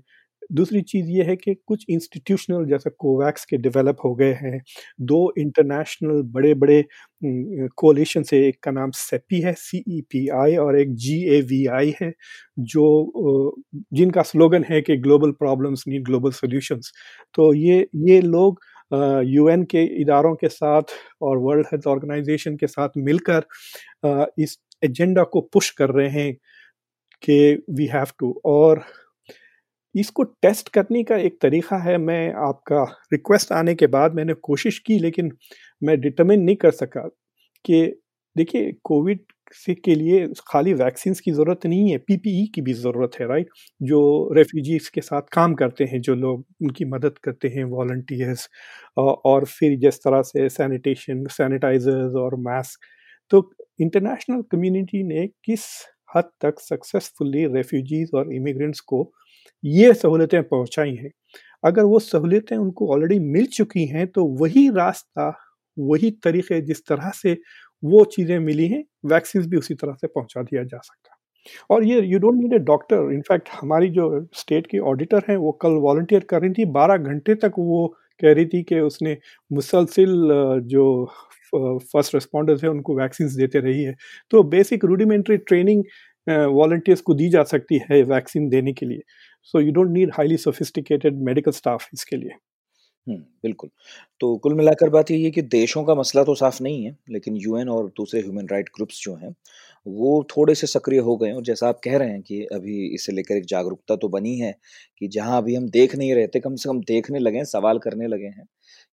दूसरी 0.51 0.81
चीज़ 0.83 1.09
ये 1.11 1.23
है 1.25 1.37
कि 1.37 1.55
कुछ 1.67 1.85
इंस्टीट्यूशनल 1.91 2.65
जैसे 2.67 2.91
कोवैक्स 2.91 3.45
के 3.45 3.57
डेवलप 3.57 3.97
हो 4.05 4.15
गए 4.15 4.33
हैं। 4.33 4.61
दो 5.01 5.33
इंटरनेशनल 5.39 6.23
बड़े 6.35 6.55
बड़े 6.55 6.85
कोलिशन 7.77 8.23
से 8.23 8.47
एक 8.49 8.59
का 8.63 8.71
नाम 8.71 8.91
सेपी 8.91 9.41
है 9.41 9.53
सी 9.59 9.83
ई 9.89 10.01
पी 10.13 10.27
आई 10.43 10.57
और 10.57 10.79
एक 10.81 10.95
जी 10.97 11.21
ए 11.37 11.41
वी 11.41 11.65
आई 11.67 11.95
है, 12.03 12.13
जो 12.59 13.55
जिनका 13.75 14.23
स्लोगन 14.23 14.65
है 14.71 14.81
कि 14.83 14.97
global 14.97 15.31
problems 15.39 15.85
need 15.89 16.05
global 16.05 16.31
solutions 16.31 16.93
तो 17.35 17.53
ये 17.55 17.87
ये 18.09 18.21
लोग 18.21 18.61
यू 18.93 19.23
यूएन 19.25 19.63
के 19.65 19.83
इदारों 20.03 20.35
के 20.35 20.49
साथ 20.49 20.83
और 21.23 21.39
वर्ल्ड 21.39 21.67
हेल्थ 21.67 21.87
ऑर्गेनाइजेशन 21.87 22.57
के 22.57 22.67
साथ 22.67 22.89
मिलकर 22.97 23.45
इस 24.43 24.59
एजेंडा 24.85 25.23
को 25.23 25.41
पुश 25.53 25.71
कर 25.71 25.91
रहे 25.91 26.09
हैं 26.11 26.33
कि 27.23 27.65
वी 27.71 27.87
हैव 27.87 28.07
टू 28.19 28.33
और 28.45 28.83
इसको 29.95 30.23
टेस्ट 30.23 30.69
करने 30.69 31.03
का 31.05 31.17
एक 31.17 31.39
तरीका 31.43 31.77
है। 31.83 31.97
मैं 31.99 32.33
आपका 32.49 32.83
रिक्वेस्ट 33.13 33.53
आने 33.53 33.75
के 33.75 33.87
बाद 33.87 34.15
मैंने 34.15 34.35
कोशिश 34.43 34.79
की, 34.79 34.99
लेकिन 34.99 35.33
मैं 35.83 36.01
डिटरमिन 36.01 36.43
नहीं 36.43 36.57
कर 36.57 36.71
सका 36.71 37.09
कि, 37.65 38.01
देखिए, 38.37 38.73
कोविड 38.85 39.21
से 39.55 39.75
के 39.75 39.95
लिए 39.95 40.27
खाली 40.49 40.73
वैक्सीन 40.75 41.15
की 41.25 41.33
ज़रूरत 41.33 41.67
नहीं 41.67 41.91
है, 41.91 41.99
पीपीई 41.99 42.47
की 42.55 42.61
भी 42.61 42.73
ज़रूरत 42.73 43.11
है, 43.21 43.27
राइट? 43.29 43.49
जो 43.83 44.33
रेफ्यूजीज 44.35 44.89
के 44.89 45.01
साथ 45.01 45.23
काम 45.33 45.55
करते 45.55 45.85
हैं, 45.85 46.01
जो 46.01 46.15
लोग 46.15 46.45
उनकी 46.63 46.85
मदद 46.85 47.19
करते 47.19 47.49
हैं, 47.49 47.65
वॉल्टियर्स 47.65 48.49
और 48.99 49.45
फिर 49.45 49.79
जिस 49.79 49.99
तरह 49.99 50.23
से 50.23 50.49
सैनिटेशन, 50.49 51.27
सैनिटाइजर्स 51.27 52.15
और 52.15 52.37
मास्क। 52.41 52.81
तो 53.31 53.51
इंटरनेशनल 53.81 54.43
कम्युनिटी 54.43 55.03
ने 55.05 55.27
किस 55.45 55.65
हद 56.17 56.31
तक 56.41 56.61
सक्सेसफुली 56.61 57.47
रेफ्यूजीज 57.47 58.11
और 58.15 58.35
इमिग्रेंट्स 58.35 58.81
को 58.81 59.03
ये 59.65 59.93
सहूलतें 59.95 60.43
पहुंचाई 60.45 60.95
हैं। 60.95 61.11
अगर 61.65 61.83
वो 61.85 61.99
सहूलतें 62.01 62.57
उनको 62.57 62.93
ऑलरेडी 62.95 63.19
मिल 63.21 63.47
चुकी 63.49 63.87
हैं 63.89 64.07
तो 64.09 64.25
वही 64.41 64.69
रास्ता, 64.73 65.29
वही 65.77 66.11
तरीके 66.25 66.61
जिस 66.63 66.85
तरह 66.87 67.11
से 67.17 67.37
वो 67.83 68.05
चीज़ें 68.07 68.39
मिली 68.41 68.67
हैं 68.69 68.85
वैक्सीन 69.07 69.47
भी 69.51 69.57
उसी 69.59 69.75
तरह 69.77 69.95
से 69.95 70.07
पहुँचा 70.09 70.43
दिया 70.43 70.63
जा 70.65 70.79
सकता। 70.79 71.17
और 71.71 71.85
ये 71.85 72.01
you 72.03 72.19
don't 72.21 72.35
need 72.37 72.53
a 72.55 72.59
doctor 72.65 73.13
in fact 73.15 73.49
हमारी 73.53 73.89
जो 73.91 74.09
स्टेट 74.35 74.67
की 74.69 74.79
ऑडिटर 74.81 75.23
हैं, 75.29 75.37
वो 75.39 75.53
कल 75.63 75.73
वॉल्टियर 75.83 76.25
कर 76.31 76.41
रही 76.43 76.53
थी, 76.53 76.65
बारह 76.67 76.97
घंटे 76.99 77.35
तक 77.37 77.53
वो 77.59 77.87
कह 78.23 78.33
रही 78.33 78.47
थी 78.47 78.63
कि 78.65 78.81
उसने 78.83 79.17
मुसलसिल, 79.51 80.09
जो 80.65 81.07
फ़र्स्ट 81.53 82.15
रिस्पॉन्डर्स 82.15 82.63
हैं, 82.65 82.71
उनको 82.71 82.97
वैक्सीन 82.97 83.29
देते 83.37 83.61
रही 83.61 83.83
है 83.83 83.95
तो 84.31 84.43
बेसिक 84.47 84.85
रूडिमेंट्री 84.85 85.37
ट्रेनिंग 85.39 85.85
वॉल्टियर्स 86.27 87.01
को 87.03 87.15
दी 87.15 87.29
जा 87.31 87.43
सकती 87.45 87.81
है 87.83 88.03
वैक्सीन 88.05 88.49
देने 88.49 88.73
के 88.73 88.87
लिए। 88.87 89.03
So 89.55 89.61
you 89.61 89.73
don't 89.73 89.91
need 89.91 90.11
highly 90.15 90.37
sophisticated 90.39 91.19
medical 91.25 91.53
staff 91.53 91.89
इसके 91.95 92.17
लिए 92.17 92.31
हम्म, 93.07 93.19
बिल्कुल। 93.43 93.71
तो 94.21 94.37
कुल 94.39 94.55
मिलाकर 94.55 94.91
बात 94.91 95.11
यही 95.11 95.25
है 95.25 95.31
कि 95.31 95.43
देशों 95.45 95.85
का 95.85 95.95
मसला 95.95 96.25
तो 96.25 96.35
साफ़ 96.37 96.63
नहीं 96.63 96.85
है, 96.85 96.97
लेकिन 97.11 97.37
यूएन 97.39 97.69
और 97.71 97.89
दूसरे 97.97 98.21
ह्यूमन 98.21 98.49
राइट 98.49 98.69
ग्रुप्स 98.77 99.01
जो 99.05 99.15
हैं, 99.17 99.35
वो 99.87 100.25
थोड़े-से 100.31 100.67
सक्रिय 100.69 101.01
हो 101.03 101.17
गए 101.19 101.33
और 101.33 101.43
जैसा 101.45 101.69
आप 101.69 101.81
कह 101.85 101.97
रहे 101.99 102.11
हैं 102.11 102.23
कि 102.23 102.43
अभी 102.55 102.79
इसे 102.95 103.13
लेकर 103.13 103.37
एक 103.37 103.47
जागरूकता 103.49 103.97
तो 103.99 104.09
बनी 104.11 104.37
है 104.39 104.53
कि 105.01 105.09
जहाँ 105.11 105.39
अभी 105.39 105.55
हम 105.55 105.69
देख 105.71 105.97
नहीं 105.97 106.15
रहे 106.15 106.27
थे, 106.29 106.41
कम 106.41 106.57
से 106.57 106.69
कम 106.69 106.81
देखने 106.89 107.19
लगे 107.21 107.39
हैं, 107.39 107.45
सवाल 107.47 107.79
करने 107.81 108.07
लगे 108.09 108.27
हैं 108.29 108.47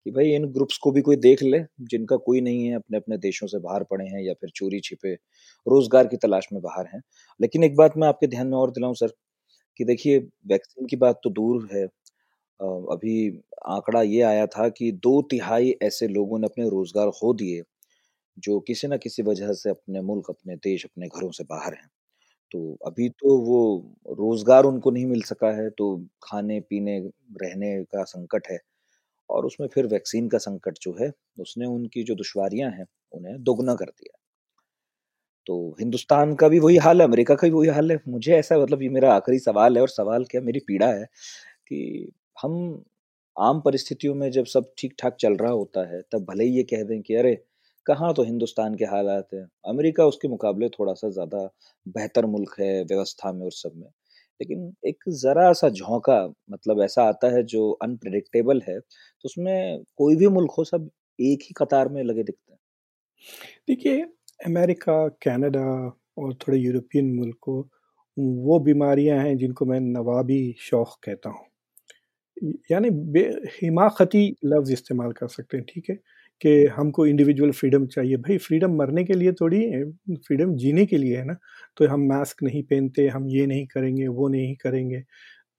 कि 0.06 0.10
भाई 0.10 0.30
इन 0.32 0.46
ग्रुप्स 0.52 0.78
को 0.78 0.90
भी 0.92 1.02
कोई 1.02 1.16
देख 1.18 1.42
ले, 1.44 1.60
जिनका 1.86 2.16
कोई 2.22 2.40
नहीं 2.42 2.66
है, 2.66 2.74
अपने-अपने 2.76 3.18
देशों 3.20 3.46
से 3.48 3.58
बाहर 3.60 3.84
पड़े 3.86 4.06
हैं 4.06 4.22
या 4.22 4.34
फिर 4.34 4.50
चोरी-छिपे 4.56 5.14
रोज़गार 5.66 6.06
की 6.06 6.16
तलाश 6.18 6.48
में 6.52 6.60
बाहर 6.62 6.86
हैं। 6.86 7.00
लेकिन 7.40 7.64
एक 7.64 7.76
बात 7.76 7.96
मैं 7.98 8.08
आपके 8.08 8.26
ध्यान 8.28 8.46
में 8.48 8.56
और 8.58 8.70
दिलाऊँ 8.72 8.94
सर, 8.96 9.10
कि 9.78 9.84
देखिए, 9.84 10.18
वैक्सीन 10.46 10.86
की 10.86 10.96
बात 10.98 11.20
तो 11.24 11.30
दूर 11.32 11.68
है। 11.72 11.84
अभी 12.60 13.16
आंकड़ा 13.68 14.02
ये 14.02 14.22
आया 14.24 14.46
था 14.48 14.68
कि 14.70 14.90
दो 15.02 15.20
तिहाई 15.30 15.74
ऐसे 15.82 16.08
लोगों 16.08 16.38
ने 16.38 16.46
अपने 16.46 16.68
रोज़गार 16.70 17.10
खो 17.12 17.32
दिए, 17.34 17.62
जो 18.38 18.58
किसी 18.62 18.88
न 18.88 18.98
किसी 18.98 19.22
वजह 19.24 19.52
से 19.54 19.70
अपने 19.70 20.00
मुल्क, 20.02 20.30
अपने 20.30 20.56
देश, 20.58 20.84
अपने 20.86 21.08
घरों 21.08 21.30
से 21.32 21.44
बाहर 21.46 21.74
हैं। 21.74 21.88
तो 22.52 22.60
अभी 22.86 23.08
तो 23.12 23.38
वो 23.40 23.60
रोज़गार 24.12 24.64
उनको 24.66 24.90
नहीं 24.92 25.06
मिल 25.06 25.22
सका 25.24 25.50
है 25.54 25.68
तो 25.72 25.96
खाने, 26.24 26.60
पीने, 26.62 26.98
रहने 27.42 27.74
का 27.86 28.04
संकट 28.06 28.48
है 28.50 28.58
और 29.28 29.46
उसमें 29.46 29.68
फिर 29.68 29.86
वैक्सीन 29.88 30.28
का 30.28 30.38
संकट 30.40 30.78
जो 30.82 30.96
है, 31.00 31.12
उसने 31.40 31.66
उनकी 31.68 32.02
जो 32.04 32.14
दुश्वारियाँ 32.16 32.70
हैं, 32.72 32.86
उन्हें 33.12 33.42
दोगुना 33.44 33.74
कर 33.76 33.86
दिया। 33.88 34.18
तो 35.46 35.56
हिंदुस्तान 35.80 36.34
का 36.36 36.48
भी 36.48 36.58
वही 36.60 36.76
हाल 36.78 37.00
है 37.00 37.06
अमेरिका 37.06 37.34
का 37.34 37.46
भी 37.46 37.52
वही 37.52 37.68
हाल 37.70 37.90
है 37.92 37.98
मुझे 38.08 38.34
ऐसा 38.34 38.58
मतलब 38.58 38.82
ये 38.82 38.88
मेरा 38.90 39.12
आखिरी 39.14 39.38
सवाल 39.40 39.76
है 39.76 39.82
और 39.82 39.88
सवाल 39.90 40.24
क्या 40.26 40.40
मेरी 40.42 40.60
पीड़ा 40.66 40.86
है 40.88 41.04
कि 41.68 41.80
हम 42.36 42.54
आम 43.36 43.60
परिस्थितियों 43.60 44.14
में 44.14 44.30
जब 44.30 44.44
सब 44.46 44.72
ठीक-ठाक 44.78 45.16
चल 45.16 45.36
रहा 45.36 45.50
होता 45.52 45.86
है, 45.88 46.00
तब 46.04 46.24
भले 46.26 46.44
ही 46.44 46.56
ये 46.56 46.62
कह 46.64 46.82
दें 46.84 47.00
कि 47.02 47.14
अरे! 47.16 47.34
कहाँ 47.86 48.12
तो 48.14 48.22
हिंदुस्तान 48.24 48.74
के 48.74 48.84
हालात 48.86 49.28
हैं, 49.34 49.44
अमेरिका 49.66 50.06
उसके 50.06 50.28
मुकाबले 50.28 50.68
थोड़ा-सा 50.70 51.08
ज़्यादा 51.10 51.44
बेहतर 51.86 52.26
मुल्क 52.28 52.54
है 52.60 52.82
व्यवस्था 52.84 53.32
में 53.32 53.44
और 53.44 53.52
सब 53.54 53.72
में। 53.76 53.88
लेकिन 54.40 54.72
एक 54.84 55.04
ज़रा-सा 55.16 55.68
झोंका 55.70 56.18
मतलब 56.50 56.82
ऐसा 56.82 57.04
आता 57.06 57.28
है 57.28 57.42
जो 57.48 57.70
अनप्रडिक्टेबल 57.82 58.62
है, 58.68 58.78
तो 58.80 59.26
उसमें 59.26 59.82
कोई 59.98 60.16
भी 60.16 60.28
मुल्क 60.30 60.52
हो 60.58 60.64
सब 60.66 60.90
एक 61.18 61.42
ही 61.44 61.54
कतार 61.58 61.88
में 61.90 62.02
लगे 62.04 62.22
दिखते 62.24 62.52
हैं। 62.52 62.58
देखिए, 63.68 64.04
अमेरिका, 64.40 64.96
कनाडा 65.24 65.64
और 66.18 66.34
थोड़े 66.34 66.58
यूरोपियन 66.58 67.14
मुल्कों 67.14 67.62
वो 68.44 68.58
बीमारियाँ 68.60 69.18
हैं 69.18 69.36
जिनको 69.38 69.66
मैं 69.66 69.80
नवाबी 69.80 70.40
शौक 70.60 70.94
कहता 71.04 71.30
हूँ। 71.30 71.46
यानी 72.70 72.90
बे 72.90 73.20
हिमाकती 73.62 74.26
लफ्ज़ 74.44 74.72
इस्तेमाल 74.72 75.12
कर 75.12 75.28
सकते 75.28 75.56
हैं, 75.56 75.66
ठीक 75.68 75.90
है? 75.90 75.96
कि 76.40 76.66
हमको 76.66 77.06
इंडिविजुअल 77.06 77.50
फ्रीडम 77.52 77.86
चाहिए। 77.86 78.16
भाई 78.16 78.36
फ्रीडम 78.38 78.76
मरने 78.76 79.04
के 79.04 79.14
लिए 79.14 79.32
थोड़ी 79.32 79.62
है, 79.64 79.84
फ्रीडम 80.18 80.54
जीने 80.56 80.86
के 80.86 80.96
लिए 80.98 81.16
है 81.18 81.24
ना। 81.24 81.36
तो 81.76 81.86
हम 81.88 82.06
मास्क 82.08 82.42
नहीं 82.42 82.62
पहनते, 82.62 83.06
हम 83.08 83.28
ये 83.28 83.46
नहीं 83.46 83.66
करेंगे, 83.66 84.06
वो 84.08 84.28
नहीं 84.28 84.54
करेंगे। 84.56 85.02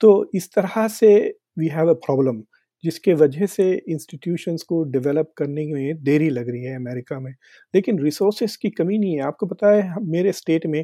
तो 0.02 0.32
इस 0.36 0.50
तरह 0.56 0.88
से 0.90 1.16
वी 1.60 1.68
हैव 1.68 1.90
अ 1.90 1.94
प्रॉब्लम 2.08 2.44
जिसके 2.86 3.14
वजह 3.16 3.46
से 3.48 3.72
इंस्टीट्यूशंस 3.90 4.64
को 4.70 4.84
डेवलप 4.92 5.32
करने 5.38 5.66
में 5.74 6.04
देरी 6.04 6.30
लग 6.32 6.50
रही 6.50 6.64
है 6.64 6.76
अमेरिका 6.78 7.20
में। 7.20 7.32
लेकिन 7.74 8.00
रिसोर्सेज़ 8.00 8.58
की 8.62 8.70
कमी 8.72 8.98
नहीं 9.00 9.16
है। 9.16 9.22
आपको 9.24 9.46
पता 9.48 9.72
है 9.74 9.96
मेरे 10.08 10.32
स्टेट 10.34 10.66
में 10.68 10.84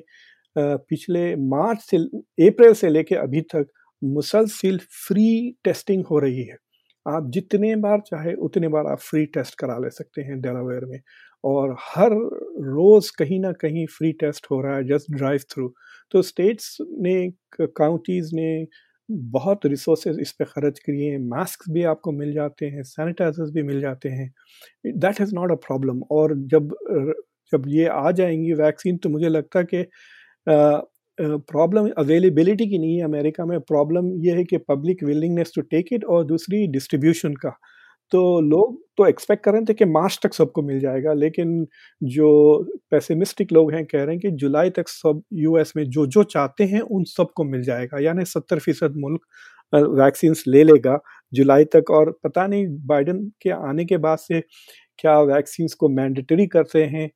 पिछले 0.55 1.35
मार्च 1.49 1.81
से, 1.81 1.97
अप्रैल 2.47 2.73
से 2.75 2.89
लेके 2.89 3.15
अभी 3.17 3.41
तक 3.55 3.67
मुसलसिल 4.01 4.79
फ्री 5.07 5.29
टेस्टिंग 5.65 6.05
हो 6.05 6.19
रही 6.19 6.43
है 6.43 6.57
आप 7.05 7.29
जितने 7.33 7.75
बार 7.77 7.99
चाहे, 8.07 8.33
उतने 8.35 8.67
बार 8.67 8.87
आप 8.87 8.99
फ्री 9.01 9.25
टेस्ट 9.27 9.55
करा 9.59 9.77
ले 9.77 9.89
सकते 9.91 10.21
हैं 10.21 10.39
डेलावेयर 10.41 10.85
में 10.85 10.99
और 11.43 11.75
हर 11.81 12.11
रोज 12.69 13.09
कहीं 13.11 13.39
ना 13.39 13.51
कहीं 13.61 13.85
फ्री 13.97 14.11
टेस्ट 14.21 14.47
हो 14.51 14.61
रहा 14.61 14.75
है 14.77 14.83
जस्ट 14.87 15.11
ड्राइव 15.11 15.39
थ्रू 15.51 15.67
तो 16.11 16.21
स्टेट्स 16.21 16.77
ने 16.99 17.15
काउंटीज़ 17.61 18.31
ने 18.35 18.49
बहुत 19.32 19.65
रिसोर्सेज 19.65 20.19
इस 20.21 20.32
पर 20.34 20.45
खर्च 20.45 20.80
किए 20.80 21.12
हैं। 21.12 21.19
मास्क 21.30 21.69
भी 21.71 21.84
आपको 21.86 22.12
मिल 22.13 22.34
जाते 22.34 22.65
हैं 22.67 22.84
सैनिटाइजर्स 22.86 23.52
भी 23.54 23.63
मिल 23.63 23.82
जाते 23.82 24.10
हैं। 24.10 24.32
That 24.88 25.21
is 25.21 25.36
not 25.36 25.52
a 25.52 25.56
problem 25.67 26.02
और 26.12 26.36
जब 26.50 26.76
जब 27.54 27.63
ये 27.69 27.88
आ 27.88 28.12
जाएँगी 28.13 28.54
वैक्सीन 28.56 28.97
तो 28.97 29.10
मुझे 29.10 29.30
लगता 29.30 29.60
है 29.60 29.65
कि 29.65 29.86
प्रॉब्लम 31.19 31.89
अवेलेबिलिटी 32.00 32.67
की 32.69 32.78
नहीं 32.80 32.97
है 32.97 33.04
अमेरिका 33.06 33.45
में। 33.45 33.60
प्रॉब्लम 33.62 34.12
ये 34.26 34.36
है 34.38 34.43
कि 34.45 34.58
public 34.69 35.04
willingness 35.04 35.52
to 35.56 35.62
take 35.63 35.93
it 35.93 36.06
और 36.06 36.26
दूसरी 36.26 36.65
डिस्ट्रीब्यूशन 36.69 37.34
का। 37.36 37.58
तो 38.12 38.41
लोग 38.41 38.80
तो 38.97 39.06
एक्सपेक्ट 39.08 39.43
कर 39.43 39.54
रहे 39.54 39.62
थे 39.69 39.74
कि 39.74 39.86
मार्च 39.86 40.19
तक 40.24 40.34
सबको 40.34 40.62
मिल 40.62 40.80
जाएगा 40.80 41.13
लेकिन 41.13 41.65
जो 42.02 42.30
पैसिमिस्टिक 42.91 43.52
लोग 43.54 43.71
हैं 43.74 43.86
कह 43.86 44.04
रहे 44.04 44.15
हैं 44.15 44.19
कि 44.19 44.32
जुलाई 44.38 44.69
तक 44.69 44.88
सब 44.89 45.21
यूएस 45.34 45.74
में 45.78 45.84
जो 45.89 46.06
जो 46.08 46.24
चाहते 46.24 46.63
हैं 46.63 46.82
उन 46.82 47.04
सबको 47.08 47.43
मिल 47.43 47.62
जाएगा। 47.63 48.00
यानी 48.04 48.26
सत्तर 48.26 48.60
फ़ीसद 48.60 48.93
मुल्क 48.97 49.21
वैक्सीन 50.00 50.34
ले 50.47 50.63
लेगा 50.63 51.00
जुलाई 51.34 51.65
तक। 51.76 51.91
और 51.91 52.12
पता 52.24 52.47
नहीं 52.47 52.67
बाइडन 52.88 53.19
के 53.41 53.50
आने 53.50 53.86
के 53.86 53.97
बाद 53.97 54.17
से 54.19 54.41
क्या 55.00 55.19
वैक्सीन 55.21 55.67
को 55.80 55.89
मैंडेटरी 55.89 56.47
करते 56.47 56.84
हैं? 56.86 57.10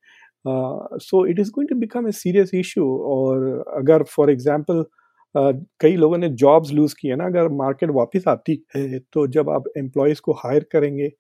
So 0.48 1.26
it 1.28 1.40
is 1.40 1.52
going 1.52 1.70
to 1.70 1.76
become 1.76 2.08
a 2.08 2.12
serious 2.14 2.54
issue 2.56 2.86
और 3.16 3.64
अगर 3.78 4.04
फॉर 4.04 4.32
एग्ज़ाम्पल 4.32 4.80
uh, 4.82 4.86
कई 5.36 5.96
लोगों 5.96 6.18
ने 6.18 6.30
जॉब्स 6.38 6.72
लूज़ 6.74 6.96
किए 7.00 7.16
ना 7.16 7.26
अगर 7.26 7.48
मार्केट 7.56 7.90
वापस 7.92 8.24
आती 8.28 8.64
है 8.76 9.00
तो 9.14 9.26
जब 9.30 9.50
आप 9.50 9.64
एम्प्लॉयज़ 9.78 10.22
को 10.22 10.34
हायर 10.44 10.66
करेंगे 10.72 11.12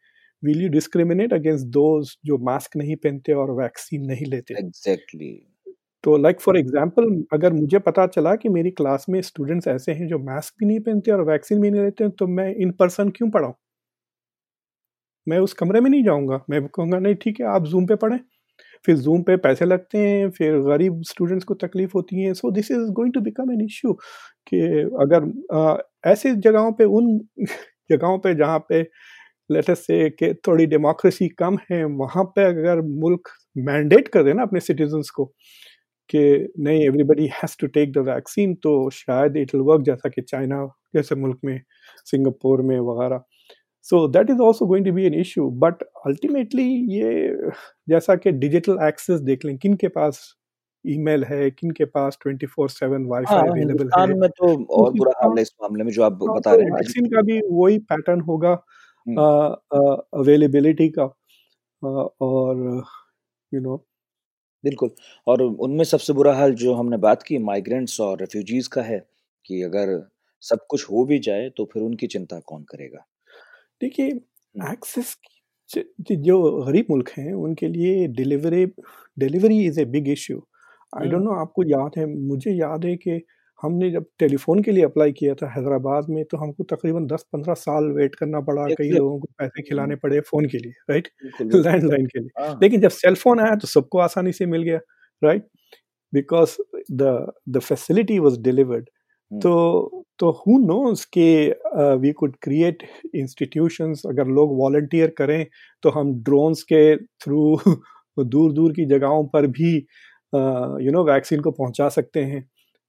will 0.43 0.61
you 0.61 0.69
discriminate 0.69 1.33
against 1.33 1.67
those 1.73 2.15
जो 2.25 2.37
मास्क 2.45 2.77
नहीं 2.77 2.95
पहनते 2.97 3.33
और 3.33 3.51
वैक्सीन 3.61 4.05
नहीं 4.07 4.25
लेते? 4.25 4.53
Exactly 4.55 5.27
exactly. 5.27 5.75
तो 6.03 6.17
लाइक 6.17 6.39
फॉर 6.41 6.57
एग्ज़ाम्पल 6.57 7.05
अगर 7.33 7.53
मुझे 7.53 7.79
पता 7.81 8.05
चला 8.07 8.35
कि 8.35 8.49
मेरी 8.49 8.71
क्लास 8.71 9.05
में 9.09 9.21
स्टूडेंट्स 9.23 9.67
ऐसे 9.67 9.91
हैं 9.93 10.07
जो 10.07 10.19
मास्क 10.21 10.53
भी 10.59 10.65
नहीं 10.65 10.79
पहनते 10.81 11.11
और 11.11 11.21
वैक्सीन 11.29 11.61
भी 11.61 11.71
नहीं 11.71 11.81
लेते 11.81 12.03
हैं 12.03 12.13
तो 12.13 12.27
मैं 12.29 12.53
इन 12.55 12.71
पर्सन 12.79 13.09
क्यों 13.11 13.29
पढ़ाऊँ? 13.31 13.53
मैं 15.27 15.37
उस 15.39 15.53
कमरे 15.53 15.79
में 15.81 15.89
नहीं 15.89 16.03
जाऊँगा। 16.03 16.39
मैं 16.49 16.65
कहूँगा 16.67 16.99
नहीं 16.99 17.15
ठीक 17.15 17.39
है 17.41 17.45
आप 17.49 17.65
जूम 17.65 17.85
पे 17.87 17.95
पढ़ें। 17.97 18.19
फिर 18.85 18.97
जूम 18.99 19.21
पे 19.23 19.35
पैसे 19.39 19.65
लगते 19.65 19.97
हैं 19.99 20.29
फिर 20.31 20.57
गरीब 20.61 21.01
स्टूडेंट्स 21.07 21.45
को 21.45 21.53
तकलीफ़ 21.57 21.91
होती 21.95 22.21
है। 22.23 22.33
So 22.33 22.51
this 22.51 22.71
is 22.71 22.89
going 22.93 23.13
to 23.13 23.21
become 23.21 23.51
an 23.53 23.61
issue 23.65 23.93
कि 24.47 24.59
अगर 25.01 25.31
आ, 25.53 25.77
ऐसे 26.05 26.35
जगहों 26.37 26.71
पे 26.73 26.83
उन 26.93 27.19
जगहों 27.91 28.17
पे 28.19 28.33
जहाँ 28.35 28.59
पे 28.69 28.81
लेटेस्ट 29.49 29.83
से 29.83 30.09
कि 30.11 30.33
थोड़ी 30.47 30.65
डेमोक्रेसी 30.67 31.27
कम 31.39 31.57
है 31.71 31.83
वहाँ 31.95 32.23
पे 32.35 32.43
अगर 32.45 32.81
मुल्क 33.01 33.29
मैंडेट 33.65 34.07
कर 34.09 34.23
देना 34.23 34.43
अपने 34.43 34.59
सिटीजन्स 34.61 35.09
को 35.11 35.25
कि 36.09 36.19
नहीं 36.59 36.83
everybody 36.85 37.27
has 37.33 37.55
to 37.59 37.67
take 37.69 37.91
the 37.93 37.97
vaccine 38.09 38.53
तो 38.63 38.73
शायद 38.93 39.37
इट 39.37 39.55
वर्क 39.57 39.83
जैसा 39.85 40.09
कि 40.09 40.21
चाइना 40.23 40.65
जैसे 40.95 41.15
मुल्क 41.15 41.39
में 41.45 41.59
सिंगापुर 42.05 42.61
में 42.63 42.79
वगैरह। 42.81 43.23
So 43.85 44.07
that 44.09 44.29
is 44.29 44.39
also 44.41 44.65
going 44.65 44.85
to 44.85 44.91
be 44.93 45.05
an 45.05 45.13
issue 45.15 45.49
but 45.63 45.83
ultimately 46.07 46.63
ये 46.93 47.11
जैसा 47.89 48.15
कि 48.15 48.31
डिजिटल 48.43 48.77
एक्सेस 48.87 49.19
देख 49.21 49.45
लें 49.45 49.57
किन 49.57 49.73
के 49.83 49.87
पास 49.97 50.21
ईमेल 50.85 51.23
है 51.23 51.49
किन 51.51 51.71
के 51.71 51.85
पास 51.87 52.17
24/7 52.21 53.05
वाईफाई 53.09 53.47
अवेलेबल 53.49 53.89
है 53.99 54.05
में 54.19 54.29
तो 54.31 54.47
और 54.77 54.91
बुरा 54.93 55.11
हाल 55.21 55.37
है 55.37 55.41
इस 55.41 55.51
मामले 55.63 55.83
में 55.83 55.91
जो 55.91 56.03
आप 56.03 56.13
बता 56.23 56.53
रहे 56.53 56.65
हैं। 56.65 56.71
वैक्सीन 56.71 57.05
का 57.09 57.21
भी 57.21 57.39
वही 57.51 57.77
पैटर्न 57.91 58.21
होगा 58.21 58.53
अवेलेबिलिटी 60.15 60.87
हम्म। 60.87 61.07
का 61.81 62.01
और 62.21 62.83
यू 63.51 63.61
नो 63.61 63.77
बिल्कुल। 64.63 64.91
और 65.27 65.41
उनमें 65.41 65.83
सबसे 65.85 66.13
बुरा 66.13 66.33
हाल 66.35 66.53
जो 66.55 66.73
हमने 66.73 66.97
बात 66.99 67.23
की 67.23 67.37
माइग्रेंट्स 67.43 67.99
और 68.01 68.19
रेफ्यूजीज 68.19 68.67
का 68.67 68.81
है 68.83 68.99
कि 69.45 69.61
अगर 69.63 69.99
सब 70.43 70.65
कुछ 70.69 70.85
हो 70.91 71.05
भी 71.05 71.19
जाए 71.21 71.49
तो 71.57 71.65
फिर 71.73 71.83
उनकी 71.83 72.07
चिंता 72.07 72.39
कौन 72.45 72.63
करेगा? 72.63 73.05
देखिए 73.81 74.07
एक्सेस 74.71 75.15
जो 75.69 76.41
गरीब 76.65 76.85
मुल्क 76.89 77.09
हैं 77.17 77.33
उनके 77.35 77.67
लिए 77.67 78.07
delivery 78.17 78.65
delivery 79.17 79.63
is 79.65 79.79
a 79.81 79.85
big 79.95 80.07
issue 80.09 80.37
I 80.93 81.07
don't 81.09 81.23
know 81.23 81.31
आपको 81.41 81.63
याद 81.63 81.97
है 81.97 82.05
मुझे 82.07 82.51
याद 82.51 82.85
है 82.85 82.95
कि 82.97 83.21
हमने 83.63 83.89
जब 83.91 84.05
टेलीफोन 84.19 84.61
के 84.63 84.71
लिए 84.71 84.83
अप्लाई 84.83 85.11
किया 85.11 85.33
था 85.35 85.49
हैदराबाद 85.51 86.09
में 86.09 86.23
तो 86.31 86.37
हमको 86.37 86.63
तकरीबन 86.71 87.05
10-15 87.07 87.55
साल 87.57 87.85
वेट 87.91 88.15
करना 88.15 88.39
पड़ा 88.49 88.65
कई 88.73 88.89
लोगों 88.89 89.19
को 89.19 89.27
पैसे 89.39 89.61
खिलाने 89.61 89.95
पड़े 89.95 90.19
फ़ोन 90.21 90.45
के 90.45 90.57
लिए 90.57 90.71
राइट 90.91 91.07
लैंडलाइन 91.41 92.05
के 92.05 92.19
लिए। 92.19 92.29
हाँ। 92.39 92.57
लेकिन 92.63 92.81
जब 92.81 92.89
सेल 92.91 93.15
फ़ोन 93.15 93.39
आया 93.39 93.55
तो 93.55 93.67
सबको 93.67 93.99
आसानी 93.99 94.31
से 94.31 94.45
मिल 94.45 94.63
गया 94.63 94.79
right 95.21 95.47
because 96.13 96.57
the 96.93 97.33
the 97.49 97.59
facility 97.61 98.19
was 98.19 98.37
delivered 98.41 98.89
तो 99.31 100.03
तो 100.19 100.29
हु 100.39 100.57
नोस 100.59 101.03
कि 101.13 101.23
वी 102.01 102.11
कुड 102.13 102.35
क्रिएट 102.41 102.83
इंस्टीट्यूशंस 103.15 104.01
अगर 104.07 104.27
लोग 104.29 104.55
वॉल्टियर 104.57 105.09
करें 105.17 105.45
तो 105.83 105.89
हम 105.89 106.13
ड्रोन्स 106.23 106.61
के 106.63 106.95
थ्रू 107.23 107.57
दूर 108.17 108.51
दूर 108.53 108.73
की 108.73 108.85
जगहों 108.85 109.23
पर 109.33 109.47
भी 109.49 109.73
यू 110.85 110.91
नो 110.91 111.03
वैक्सीन 111.05 111.39
को 111.41 111.51
पहुँचा 111.51 111.89
सकते 111.89 112.23
हैं 112.23 112.45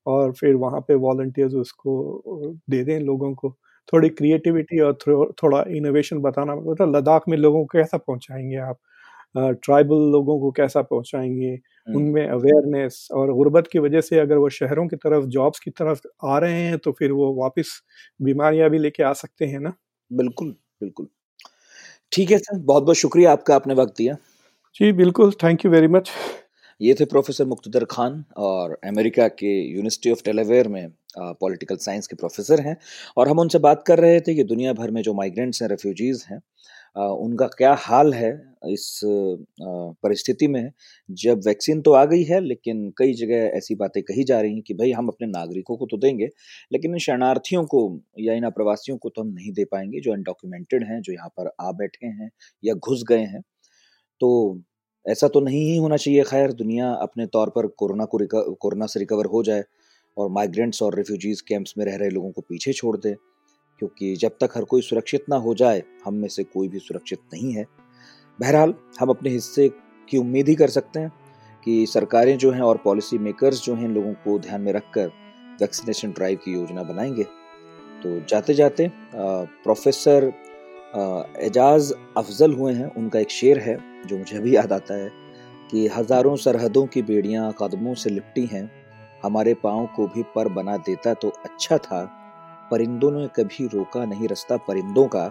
और 0.07 0.33
फिर 0.33 0.55
वहाँ 0.57 0.81
पे 0.89 0.95
वॉल्टियर्स 1.07 1.55
उसको 1.57 1.95
दे 2.71 2.83
दें 2.85 2.99
लोगों 3.01 3.35
को। 3.35 3.51
थोड़ी 3.93 4.09
क्रिएटिविटी 4.11 4.79
और 4.81 4.95
थोड़ा 5.43 5.63
इनोवेशन 5.77 6.19
बताना 6.21 6.55
मतलब 6.57 6.97
लद्दाख 6.97 7.23
में 7.29 7.37
लोगों 7.39 7.61
को 7.65 7.79
कैसा 7.79 7.97
पहुँचाएँगे 7.99 8.57
आप? 8.61 8.79
ट्राइबल 9.37 10.11
लोगों 10.13 10.39
को 10.41 10.51
कैसा 10.53 10.83
पहुंचाएँगे 10.85 11.59
उनमें 11.89 12.27
अवेयरनेस 12.29 13.07
और 13.15 13.33
गुर्बत 13.35 13.69
की 13.69 13.79
वजह 13.81 14.01
से 14.03 14.19
अगर 14.21 14.37
वो 14.39 14.49
शहरों 14.53 14.87
की 14.89 14.97
तरफ़ 14.99 15.27
जॉब्स 15.31 15.59
की 15.61 15.71
तरफ़ 15.73 16.01
आ 16.27 16.39
रहे 16.39 16.63
हैं 16.63 16.79
तो 16.81 16.93
फिर 16.93 17.13
वो 17.13 17.33
वापस 17.37 17.81
बीमारियाँ 18.21 18.71
भी 18.71 18.79
लेके 18.79 19.03
आ 19.05 19.13
सकते 19.15 19.47
हैं 19.47 19.61
ना? 19.61 19.73
बिल्कुल 20.11 20.55
बिल्कुल। 20.81 21.09
ठीक 22.13 22.31
है 22.31 22.39
सर 22.39 22.59
बहुत 22.61 22.83
बहुत 22.85 22.97
शुक्रिया 22.97 23.33
आपका 23.33 23.55
आपने 23.55 23.75
वक्त 23.77 23.95
दिया। 23.99 24.17
जी 24.77 24.93
बिल्कुल 24.95 25.33
थैंक 25.43 25.65
यू 25.65 25.71
वेरी 25.71 25.89
मच 25.91 26.11
ये 26.81 26.95
थे 26.95 27.05
प्रोफेसर 27.05 27.45
मुख्तर 27.47 27.85
खान 27.91 28.25
और 28.39 28.77
अमेरिका 28.85 29.27
के 29.31 29.53
यूनिवर्सिटी 29.69 30.11
ऑफ़ 30.11 30.21
डेलावेयर 30.25 30.69
में 30.69 30.89
पॉलिटिकल 31.41 31.77
साइंस 31.79 32.07
के 32.07 32.17
प्रोफेसर 32.17 32.61
हैं 32.61 32.77
और 33.17 33.29
हम 33.29 33.39
उनसे 33.39 33.59
बात 33.61 33.83
कर 33.87 33.99
रहे 33.99 34.21
थे 34.21 34.35
कि 34.35 34.45
दुनिया 34.45 34.73
भर 34.75 34.91
में 34.91 35.01
जो 35.03 35.15
माइग्रेंट्स 35.15 35.63
हैं 35.63 35.69
रेफ्यूजीज़ 35.69 36.25
हैं 36.31 36.41
उनका 36.97 37.47
क्या 37.49 37.73
हाल 37.81 38.13
है 38.15 38.31
इस 38.65 39.01
परिस्थिति 39.03 40.47
में? 40.49 40.71
जब 41.09 41.41
वैक्सीन 41.47 41.81
तो 41.81 41.93
आ 41.93 42.05
गई 42.05 42.23
है, 42.25 42.41
लेकिन 42.41 42.89
कई 42.99 43.13
जगह 43.15 43.51
ऐसी 43.57 43.75
बातें 43.75 44.03
कही 44.03 44.25
जा 44.25 44.41
रही 44.41 44.53
हैं 44.53 44.63
कि 44.63 44.75
भाई 44.75 44.93
हम 44.93 45.09
अपने 45.09 45.27
नागरिकों 45.29 45.77
को 45.77 45.87
तो 45.87 45.97
देंगे, 45.97 46.29
लेकिन 46.73 46.93
इन 46.93 46.99
शरणार्थियों 46.99 47.65
को 47.67 47.81
या 48.21 48.35
इन 48.35 48.49
प्रवासियों 48.51 48.97
को 48.99 49.09
तो 49.09 49.23
हम 49.23 49.29
नहीं 49.29 49.53
दे 49.53 49.65
पाएँगे, 49.65 50.01
जो 50.01 50.13
अनडॉक्यूमेंटेड 50.13 50.85
हैं, 50.85 51.01
जो 51.03 51.13
यहाँ 51.13 51.29
पर 51.39 51.51
आ 51.61 51.71
बैठे 51.73 52.07
हैं 52.07 52.31
या 52.63 52.75
घुस 52.77 53.05
गए 53.09 53.25
हैं। 53.25 53.43
तो 54.21 54.61
ऐसा 55.07 55.29
तो 55.29 55.41
नहीं 55.41 55.61
ही 55.63 55.77
होना 55.77 55.97
चाहिए, 55.97 56.23
खैर, 56.25 56.53
दुनिया 56.55 56.91
अपने 56.93 57.27
तौर 57.29 57.51
पर 57.51 57.67
कोरोना 57.79 58.05
को 58.07 58.19
कोरोना 58.55 58.87
से 58.87 59.01
रिकवर 59.01 59.27
हो 59.27 59.43
जाए 59.43 59.65
और 60.17 60.31
माइग्रेंट्स 60.33 60.83
और 60.83 60.97
रिफ्यूजीज 60.97 61.41
कैंप्स 61.41 61.75
में 61.79 61.85
रह 61.87 61.97
रहे 61.97 62.11
लोगों 62.11 62.31
को 62.33 62.41
पीछे 62.43 62.73
छोड़ 62.73 62.97
दे। 62.99 63.15
क्योंकि 63.81 64.15
जब 64.17 64.37
तक 64.41 64.57
हर 64.57 64.65
कोई 64.65 64.83
सुरक्षित 64.83 65.25
ना 65.31 65.37
हो 65.37 65.55
जाए, 65.55 65.83
हम 66.05 66.15
में 66.15 66.29
से 66.29 66.45
कोई 66.45 66.69
भी 66.69 66.79
सुरक्षित 66.79 67.21
नहीं 67.35 67.53
है। 67.53 67.65
बहरहाल, 68.39 68.75
हम 69.01 69.09
अपने 69.09 69.31
हिस्से 69.31 69.69
की 70.09 70.19
उम्मीद 70.19 70.49
ही 70.49 70.55
कर 70.55 70.69
सकते 70.71 71.01
हैं 71.01 71.13
कि 71.67 71.87
सरकारें 71.87 72.37
जो 72.39 72.51
हैं 72.53 72.61
और 72.61 72.77
पॉलिसी 72.77 73.19
मेकर्स 73.19 73.65
जो 73.65 73.75
हैं 73.75 73.89
लोगों 73.89 74.13
को 74.15 74.39
ध्यान 74.39 74.61
में 74.61 74.73
रखकर 74.73 75.07
वैक्सीनेशन 75.61 76.11
ड्राइव 76.11 76.39
की 76.45 76.53
योजना 76.53 76.83
बनाएँगे। 76.83 77.25
तो 78.03 78.19
जाते 78.27 78.55
जाते 78.55 78.91
प्रोफेसर 79.15 80.33
एजाज 81.41 81.93
अफजल 82.17 82.53
हुए 82.53 82.73
हैं। 82.73 82.95
उनका 82.95 83.19
एक 83.19 83.31
शेर 83.31 83.59
है 83.59 83.79
जो 84.07 84.19
मुझे 84.19 84.37
अभी 84.37 84.55
याद 84.57 84.73
आता 84.73 84.95
है 84.95 85.11
कि 85.71 85.87
हज़ारों 85.89 86.35
सरहदों 86.37 86.87
की 86.87 87.03
बेड़ियाँ 87.03 87.53
कदमों 87.61 87.95
से 87.95 88.11
लिपटी 88.11 88.45
हैं। 88.47 88.71
हमारे 89.23 89.55
पाँव 89.55 89.87
को 89.87 90.07
भी 90.07 90.23
पर 90.35 90.49
बना 90.49 90.77
देता 90.77 91.15
तो 91.15 91.29
अच्छा 91.29 91.79
था। 91.79 92.05
परिंदों 92.71 93.11
ने 93.11 93.27
कभी 93.37 93.67
रोका 93.67 94.05
नहीं 94.05 94.29
रास्ता 94.29 94.57
परिंदों 94.57 95.07
का 95.07 95.29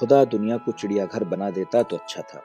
खुदा 0.00 0.24
दुनिया 0.24 0.56
को 0.56 0.72
चिड़ियाघर 0.72 1.24
बना 1.24 1.50
देता 1.50 1.82
तो 1.82 1.96
अच्छा 1.96 2.22
था। 2.22 2.42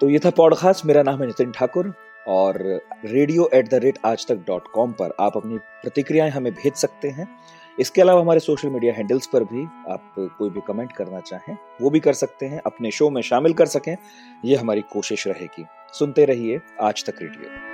तो 0.00 0.08
ये 0.08 0.18
था 0.18 0.30
पॉडकास्ट 0.30 0.86
मेरा 0.86 1.02
नाम 1.02 1.20
है 1.20 1.26
नितिन 1.26 1.52
ठाकुर 1.52 1.92
और 2.28 2.58
रेडियो 3.04 3.48
एट 3.54 3.68
द 3.70 3.74
रेट 3.74 3.98
आज 4.04 4.26
तक 4.26 4.44
डॉट 4.46 4.70
कॉम 4.74 4.92
पर 4.92 5.14
आप 5.20 5.36
अपनी 5.36 5.58
प्रतिक्रियाएँ 5.58 6.30
हमें 6.30 6.52
भेज 6.52 6.74
सकते 6.74 7.08
हैं। 7.08 7.28
इसके 7.80 8.00
अलावा 8.02 8.20
हमारे 8.20 8.40
सोशल 8.40 8.68
मीडिया 8.68 8.92
हैंडल्स 8.94 9.26
पर 9.26 9.44
भी 9.44 9.64
आप 9.92 10.14
कोई 10.18 10.50
भी 10.50 10.60
कमेंट 10.66 10.92
करना 10.92 11.20
चाहें, 11.20 11.56
वो 11.82 11.90
भी 11.90 12.00
कर 12.00 12.12
सकते 12.12 12.46
हैं। 12.46 12.60
अपने 12.66 12.90
शो 12.90 13.10
में 13.10 13.22
शामिल 13.22 13.52
कर 13.52 13.66
सकें। 13.66 13.96
ये 14.44 14.56
हमारी 14.56 14.80
कोशिश 14.92 15.26
रहेगी। 15.26 15.66
सुनते 15.92 16.24
रहिए 16.24 16.60
आज 16.80 17.04
तक 17.04 17.22
रेडियो 17.22 17.73